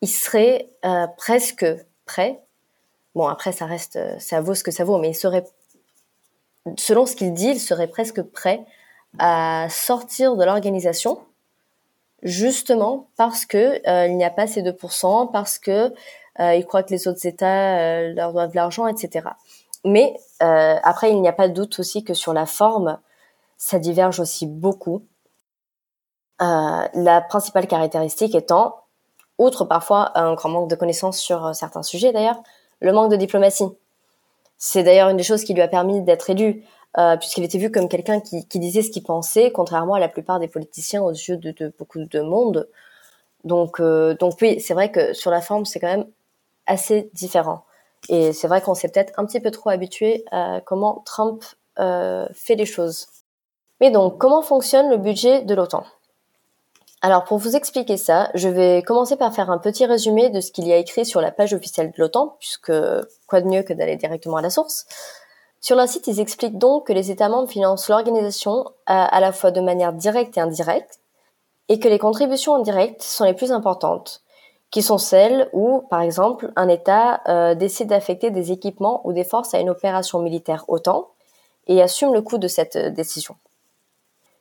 [0.00, 1.66] il serait euh, presque
[2.04, 2.40] prêt.
[3.14, 5.44] Bon, après, ça reste, ça vaut ce que ça vaut, mais il serait,
[6.76, 8.64] selon ce qu'il dit, il serait presque prêt
[9.18, 11.20] à sortir de l'organisation,
[12.22, 15.92] justement parce que euh, il n'y a pas ces 2%, parce que
[16.40, 19.28] euh, il croit que les autres États leur doivent de l'argent, etc.
[19.84, 22.98] Mais après, il n'y a pas de doute aussi que sur la forme,
[23.56, 25.02] ça diverge aussi beaucoup.
[26.40, 28.76] Euh, la principale caractéristique étant,
[29.38, 32.40] outre parfois un grand manque de connaissances sur euh, certains sujets d'ailleurs,
[32.80, 33.66] le manque de diplomatie.
[34.56, 36.64] C'est d'ailleurs une des choses qui lui a permis d'être élu,
[36.96, 40.38] euh, puisqu'il était vu comme quelqu'un qui, disait ce qu'il pensait, contrairement à la plupart
[40.38, 42.68] des politiciens aux yeux de, beaucoup de monde.
[43.44, 46.06] Donc, euh, donc oui, c'est vrai que sur la forme, c'est quand même
[46.68, 47.64] assez différent.
[48.08, 51.42] Et c'est vrai qu'on s'est peut-être un petit peu trop habitué à comment Trump
[51.80, 53.06] euh, fait les choses.
[53.80, 55.84] Mais donc, comment fonctionne le budget de l'OTAN?
[57.00, 60.50] Alors pour vous expliquer ça, je vais commencer par faire un petit résumé de ce
[60.50, 62.72] qu'il y a écrit sur la page officielle de l'OTAN, puisque
[63.28, 64.84] quoi de mieux que d'aller directement à la source?
[65.60, 69.32] Sur leur site, ils expliquent donc que les États membres financent l'organisation à, à, la
[69.32, 70.98] fois de manière directe et indirecte,
[71.68, 74.22] et que les contributions indirectes sont les plus importantes,
[74.70, 79.24] qui sont celles où, par exemple, un État euh, décide d'affecter des équipements ou des
[79.24, 81.08] forces à une opération militaire OTAN
[81.66, 83.36] et assume le coût de cette euh, décision.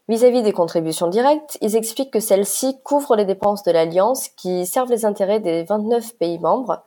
[0.10, 4.90] Vis-à-vis des contributions directes, ils expliquent que celles-ci couvrent les dépenses de l'Alliance qui servent
[4.90, 6.82] les intérêts des 29 pays membres,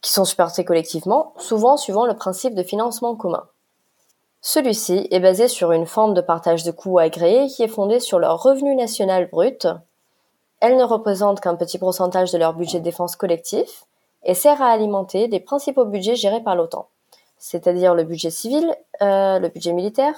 [0.00, 3.48] qui sont supportés collectivement, souvent suivant le principe de financement commun.
[4.40, 8.20] Celui-ci est basé sur une forme de partage de coûts agréés qui est fondée sur
[8.20, 9.66] leur revenu national brut.
[10.60, 13.84] Elle ne représente qu'un petit pourcentage de leur budget de défense collectif
[14.24, 16.88] et sert à alimenter les principaux budgets gérés par l'OTAN,
[17.38, 20.14] c'est-à-dire le budget civil, euh, le budget militaire,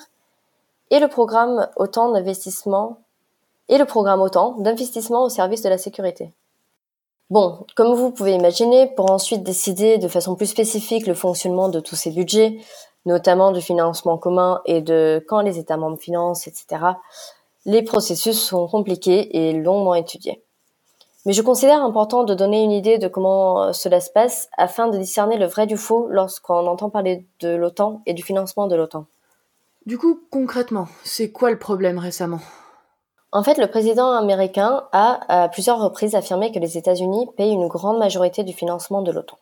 [0.91, 2.99] et le programme autant d'investissement
[3.69, 6.33] et le programme autant d'investissement au service de la sécurité.
[7.31, 11.79] Bon, comme vous pouvez imaginer, pour ensuite décider de façon plus spécifique le fonctionnement de
[11.79, 12.59] tous ces budgets,
[13.07, 16.85] notamment du financement commun et de quand les États membres financent, etc.,
[17.67, 20.43] les processus sont compliqués et longuement étudiés.
[21.27, 24.97] Mais je considère important de donner une idée de comment cela se passe afin de
[24.97, 29.05] discerner le vrai du faux lorsqu'on entend parler de l'OTAN et du financement de l'OTAN.
[29.85, 32.41] Du coup, concrètement, c'est quoi le problème récemment?
[33.33, 37.69] En fait, le président américain a à plusieurs reprises affirmé que les États-Unis payent une
[37.69, 39.39] grande majorité du financement de l'OTAN.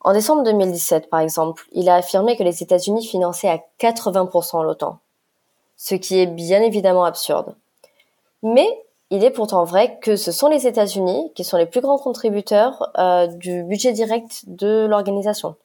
[0.00, 4.98] En décembre 2017, par exemple, il a affirmé que les États-Unis finançaient à 80% l'OTAN,
[5.76, 7.54] ce qui est bien évidemment absurde.
[8.42, 8.68] Mais
[9.10, 12.90] il est pourtant vrai que ce sont les États-Unis qui sont les plus grands contributeurs
[12.98, 15.56] euh, du budget direct de l'organisation.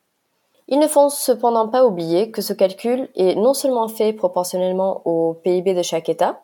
[0.68, 5.34] Il ne faut cependant pas oublier que ce calcul est non seulement fait proportionnellement au
[5.34, 6.42] PIB de chaque État,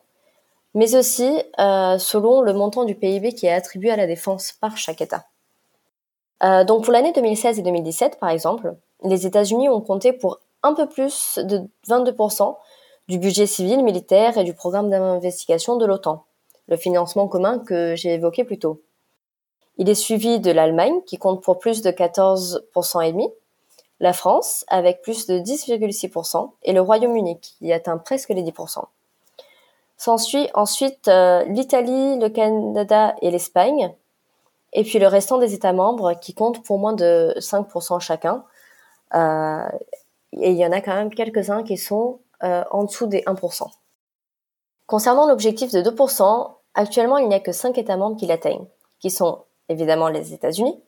[0.74, 4.78] mais aussi euh, selon le montant du PIB qui est attribué à la défense par
[4.78, 5.26] chaque État.
[6.44, 10.74] Euh, donc pour l'année 2016 et 2017, par exemple, les États-Unis ont compté pour un
[10.74, 12.56] peu plus de 22%
[13.07, 16.26] du budget civil, militaire et du programme d'investigation de l'OTAN,
[16.68, 18.82] le financement commun que j'ai évoqué plus tôt.
[19.77, 23.30] Il est suivi de l'Allemagne qui compte pour plus de 14% et demi,
[23.99, 28.84] la France avec plus de 10,6% et le Royaume-Uni qui atteint presque les 10%.
[29.98, 33.94] S'ensuit ensuite euh, l'Italie, le Canada et l'Espagne,
[34.73, 38.44] et puis le restant des États membres qui comptent pour moins de 5% chacun.
[39.14, 39.69] Euh,
[40.34, 43.68] et il y en a quand même quelques-uns qui sont euh, en dessous des 1%.
[44.88, 48.68] Concernant l'objectif de 2%, actuellement il n'y a que 5 États membres qui l'atteignent,
[49.00, 50.82] qui sont évidemment les États-Unis,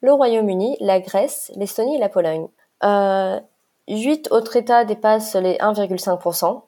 [0.00, 2.48] le Royaume-Uni, la Grèce, l'Estonie et la Pologne.
[2.84, 3.40] Euh,
[3.88, 6.62] 8 autres États dépassent les 1,5%,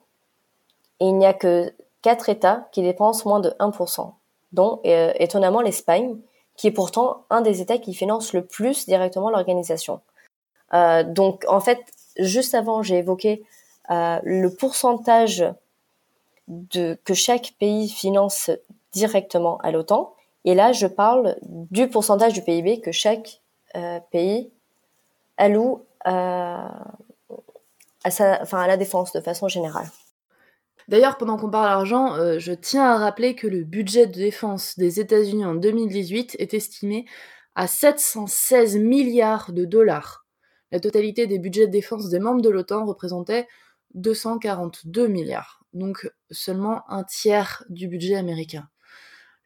[0.99, 4.13] et il n'y a que 4 États qui dépensent moins de 1%,
[4.51, 6.17] dont euh, étonnamment l'Espagne,
[6.57, 10.01] qui est pourtant un des États qui finance le plus directement l'organisation.
[10.73, 11.79] Euh, donc en fait,
[12.17, 13.43] juste avant, j'ai évoqué
[13.89, 15.45] le pourcentage
[16.47, 18.51] de, que chaque pays finance
[18.91, 20.13] directement à l'OTAN.
[20.45, 23.41] Et là, je parle du pourcentage du PIB que chaque
[23.75, 24.51] euh, pays
[25.37, 26.83] alloue à,
[28.09, 29.87] sa, enfin, à la défense de façon générale.
[30.87, 34.77] D'ailleurs, pendant qu'on parle argent, euh, je tiens à rappeler que le budget de défense
[34.77, 37.05] des États-Unis en 2018 est estimé
[37.55, 40.25] à 716 milliards de dollars.
[40.71, 43.47] La totalité des budgets de défense des membres de l'OTAN représentait
[43.95, 48.69] 242 milliards, donc seulement un tiers du budget américain.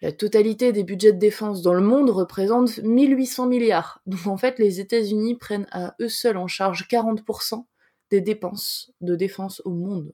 [0.02, 4.02] La totalité des budgets de défense dans le monde représente 1800 milliards.
[4.06, 7.66] Donc en fait, les États-Unis prennent à eux seuls en charge 40%
[8.12, 10.14] des dépenses de défense au monde.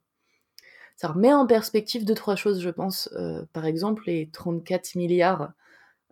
[0.95, 3.09] Ça remet en perspective deux, trois choses, je pense.
[3.13, 5.51] Euh, par exemple, les 34 milliards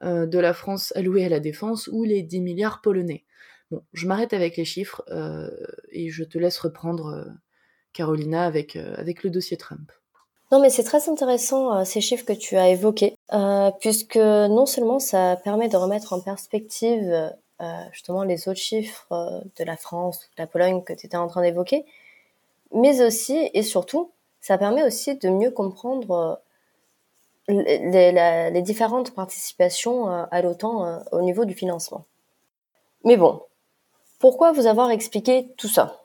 [0.01, 3.23] euh, de la France alloués à la défense ou les 10 milliards polonais.
[3.69, 5.51] Bon, je m'arrête avec les chiffres euh,
[5.91, 7.23] et je te laisse reprendre,
[7.93, 9.91] Carolina, avec, avec le dossier Trump.
[10.51, 13.15] Non, mais c'est très intéressant ces chiffres que tu as évoqués,
[13.79, 17.31] puisque non seulement ça permet de remettre en perspective
[17.91, 21.27] justement les autres chiffres de la France ou de la Pologne que tu étais en
[21.27, 21.85] train d'évoquer,
[22.73, 24.11] mais aussi et surtout,
[24.41, 26.41] ça permet aussi de mieux comprendre
[27.47, 32.05] les, différentes participations à l'OTAN au niveau du financement.
[33.03, 33.41] Mais bon,
[34.19, 36.01] pourquoi vous avoir expliqué tout ça?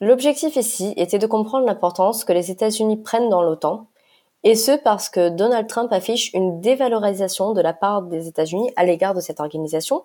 [0.00, 3.86] L'objectif ici était de comprendre l'importance que les États-Unis prennent dans l'OTAN,
[4.44, 8.84] et ce parce que Donald Trump affiche une dévalorisation de la part des États-Unis à
[8.84, 10.04] l'égard de cette organisation,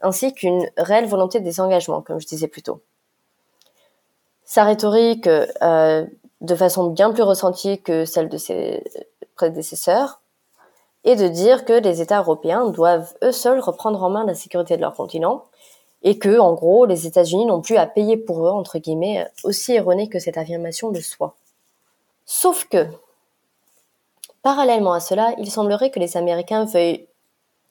[0.00, 2.82] ainsi qu'une réelle volonté de désengagement, comme je disais plus tôt.
[4.44, 6.06] Sa rhétorique euh,
[6.40, 8.84] de façon bien plus ressentie que celle de ses
[9.34, 10.20] prédécesseurs,
[11.04, 14.76] et de dire que les États européens doivent eux seuls reprendre en main la sécurité
[14.76, 15.46] de leur continent,
[16.02, 19.74] et que, en gros, les États-Unis n'ont plus à payer pour eux, entre guillemets, aussi
[19.74, 21.36] erroné que cette affirmation le soit.
[22.24, 22.86] Sauf que,
[24.42, 27.06] parallèlement à cela, il semblerait que les Américains veuillent,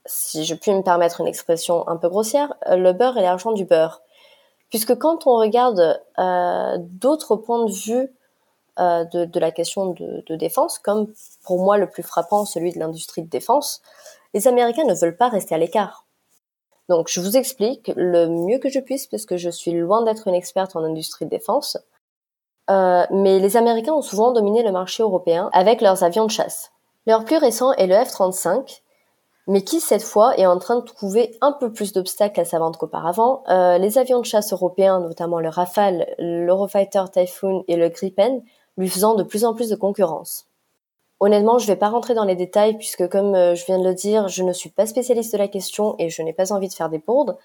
[0.05, 3.65] si je puis me permettre une expression un peu grossière, le beurre et l'argent du
[3.65, 4.01] beurre.
[4.69, 8.09] Puisque quand on regarde euh, d'autres points de vue
[8.79, 11.11] euh, de, la question de, défense, comme
[11.43, 13.81] pour moi le plus frappant, celui de l'industrie de défense,
[14.33, 16.05] les Américains ne veulent pas rester à l'écart.
[16.89, 20.27] Donc je vous explique le mieux que je puisse, parce que je suis loin d'être
[20.27, 21.77] une experte en industrie de défense.
[22.71, 26.71] Euh, mais les Américains ont souvent dominé le marché européen avec leurs avions de chasse.
[27.05, 28.81] Leur plus récent est le F-35,
[29.47, 32.59] mais qui cette fois est en train de trouver un peu plus d'obstacles à sa
[32.59, 33.43] vente qu'auparavant.
[33.49, 38.41] Euh, les avions de chasse européens, notamment le Rafale, l'Eurofighter Typhoon et le Gripen,
[38.77, 40.48] lui faisant de plus en plus de concurrence.
[41.21, 43.83] Honnêtement, je ne vais pas rentrer dans les détails puisque, comme euh, je viens de
[43.83, 46.69] le dire, je ne suis pas spécialiste de la question et je n'ai pas envie
[46.69, 47.37] de faire des bourdes.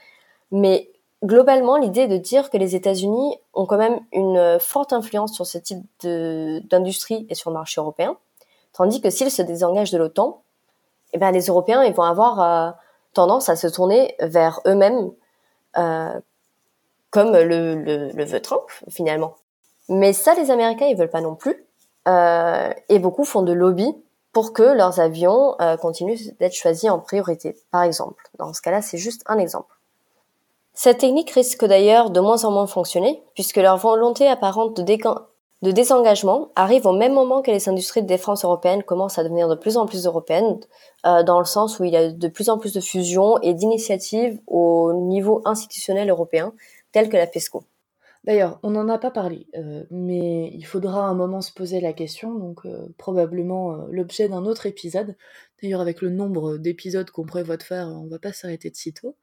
[0.52, 0.90] Mais
[1.24, 5.34] globalement, l'idée est de dire que les États-Unis ont quand même une euh, forte influence
[5.34, 8.16] sur ce type d'industrie et sur le marché européen,
[8.72, 10.42] tandis que s'ils se désengagent de l'OTAN,
[11.12, 12.70] eh ben, les Européens ils vont avoir euh,
[13.12, 15.10] tendance à se tourner vers eux-mêmes,
[17.10, 19.34] comme le, le veut Trump finalement.
[19.88, 21.63] Mais ça, les Américains, ils veulent pas non plus.
[22.06, 23.94] Euh, et beaucoup font de lobby
[24.32, 28.28] pour que leurs avions euh, continuent d'être choisis en priorité, par exemple.
[28.38, 29.74] Dans ce cas-là, c'est juste un exemple.
[30.74, 34.96] Cette technique risque d'ailleurs de moins en moins fonctionner, puisque leur volonté apparente de,
[35.62, 39.48] de désengagement arrive au même moment que les industries de défense européennes commencent à devenir
[39.48, 40.58] de plus en plus européennes,
[41.06, 43.54] euh, dans le sens où il y a de plus en plus de fusions et
[43.54, 46.52] d'initiatives au niveau institutionnel européen,
[46.90, 47.62] telles que la PESCO.
[48.24, 51.92] D'ailleurs, on n'en a pas parlé, euh, mais il faudra un moment se poser la
[51.92, 55.14] question, donc euh, probablement euh, l'objet d'un autre épisode.
[55.62, 59.16] D'ailleurs, avec le nombre d'épisodes qu'on prévoit de faire, on va pas s'arrêter de sitôt.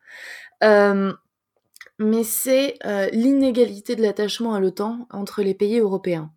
[2.00, 2.78] mais c'est
[3.14, 6.32] l'inégalité de l'attachement à l'OTAN entre les pays européens.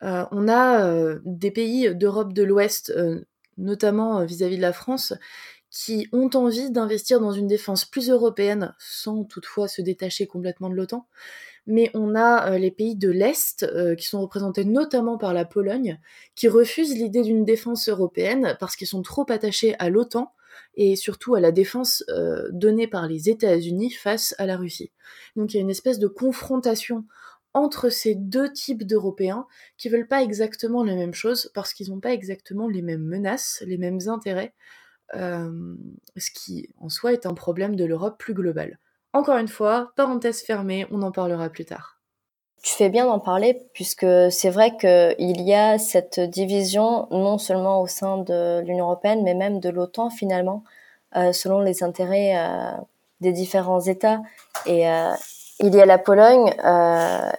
[0.00, 2.92] on a des pays d'Europe de l'Ouest,
[3.58, 5.14] notamment vis-à-vis de la France,
[5.70, 10.74] qui ont envie d'investir dans une défense plus européenne, sans toutefois se détacher complètement de
[10.74, 11.08] l'OTAN,
[11.66, 15.44] mais on a euh, les pays de l'Est, euh, qui sont représentés notamment par la
[15.44, 16.00] Pologne,
[16.34, 20.32] qui refusent l'idée d'une défense européenne parce qu'ils sont trop attachés à l'OTAN
[20.74, 24.92] et surtout à la défense euh, donnée par les États-Unis face à la Russie.
[25.36, 27.04] Donc il y a une espèce de confrontation
[27.54, 32.00] entre ces deux types d'Européens qui veulent pas exactement la même chose parce qu'ils n'ont
[32.00, 34.54] pas exactement les mêmes menaces, les mêmes intérêts,
[35.12, 38.78] ce qui en soi est un problème de l'Europe plus globale.
[39.12, 41.98] Encore une fois, parenthèse fermée, on en parlera plus tard.
[42.62, 47.82] Tu fais bien d'en parler puisque c'est vrai qu'il y a cette division non seulement
[47.82, 50.62] au sein de l'Union européenne mais même de l'OTAN finalement
[51.16, 52.70] euh, selon les intérêts euh,
[53.20, 54.22] des différents États.
[54.64, 55.12] Et euh,
[55.58, 56.54] il y a la Pologne,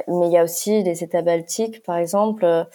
[0.07, 2.67] mais il y a aussi les États baltiques par exemple.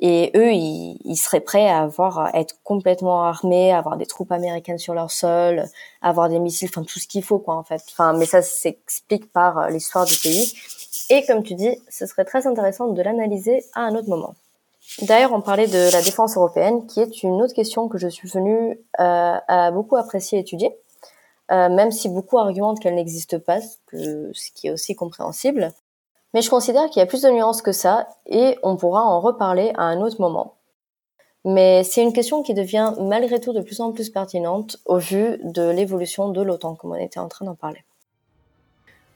[0.00, 4.06] Et eux, ils, ils, seraient prêts à avoir, à être complètement armés, à avoir des
[4.06, 5.64] troupes américaines sur leur sol,
[6.02, 7.82] avoir des missiles, enfin tout ce qu'il faut, quoi, en fait.
[7.90, 10.52] Enfin, mais ça s'explique par l'histoire du pays.
[11.08, 14.34] Et comme tu dis, ce serait très intéressant de l'analyser à un autre moment.
[15.02, 18.28] D'ailleurs, on parlait de la défense européenne, qui est une autre question que je suis
[18.28, 20.76] venue euh, à beaucoup apprécier étudier,
[21.52, 25.72] euh, même si beaucoup argumentent qu'elle n'existe pas, ce qui est aussi compréhensible.
[26.36, 29.20] Mais je considère qu'il y a plus de nuances que ça, et on pourra en
[29.20, 30.56] reparler à un autre moment.
[31.46, 35.38] Mais c'est une question qui devient malgré tout de plus en plus pertinente au vu
[35.44, 37.84] de l'évolution de l'OTAN, comme on était en train d'en parler.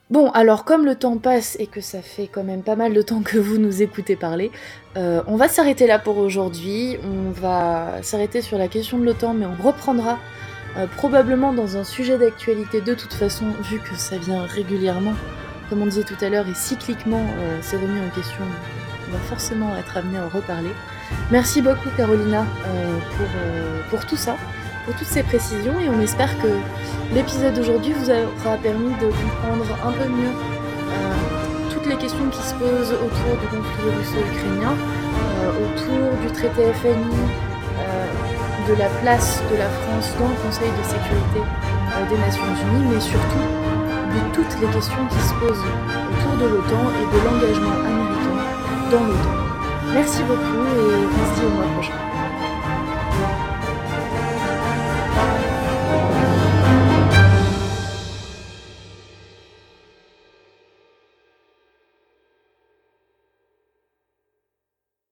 [0.09, 3.03] Bon, alors comme le temps passe et que ça fait quand même pas mal de
[3.03, 4.51] temps que vous nous écoutez parler,
[4.97, 6.97] euh, on va s'arrêter là pour aujourd'hui.
[7.05, 10.19] On va s'arrêter sur la question de l'OTAN, mais on reprendra
[10.79, 15.13] euh, probablement dans un sujet d'actualité de toute façon, vu que ça vient régulièrement,
[15.71, 18.45] comme on disait tout à l'heure, et cycliquement, euh, c'est remis en question.
[19.09, 20.71] On va forcément être amené à en reparler.
[21.31, 22.45] Merci beaucoup Carolina
[23.17, 23.27] pour,
[23.91, 24.37] pour tout ça
[24.85, 26.49] pour toutes ces précisions et on espère que
[27.15, 30.33] l'épisode d'aujourd'hui vous aura permis de comprendre un peu mieux
[30.91, 36.73] euh, toutes les questions qui se posent autour du conflit russo-ukrainien, euh, autour du traité
[36.73, 37.17] FNI,
[37.79, 41.41] euh, de la place de la France dans le Conseil de sécurité
[42.09, 43.70] des Nations Unies, mais surtout
[44.11, 45.65] de toutes les questions qui se posent
[46.11, 48.37] autour de l'OTAN et de l'engagement américain
[48.91, 49.37] dans l'OTAN.
[49.95, 52.20] Merci beaucoup et on se dit au mois prochain.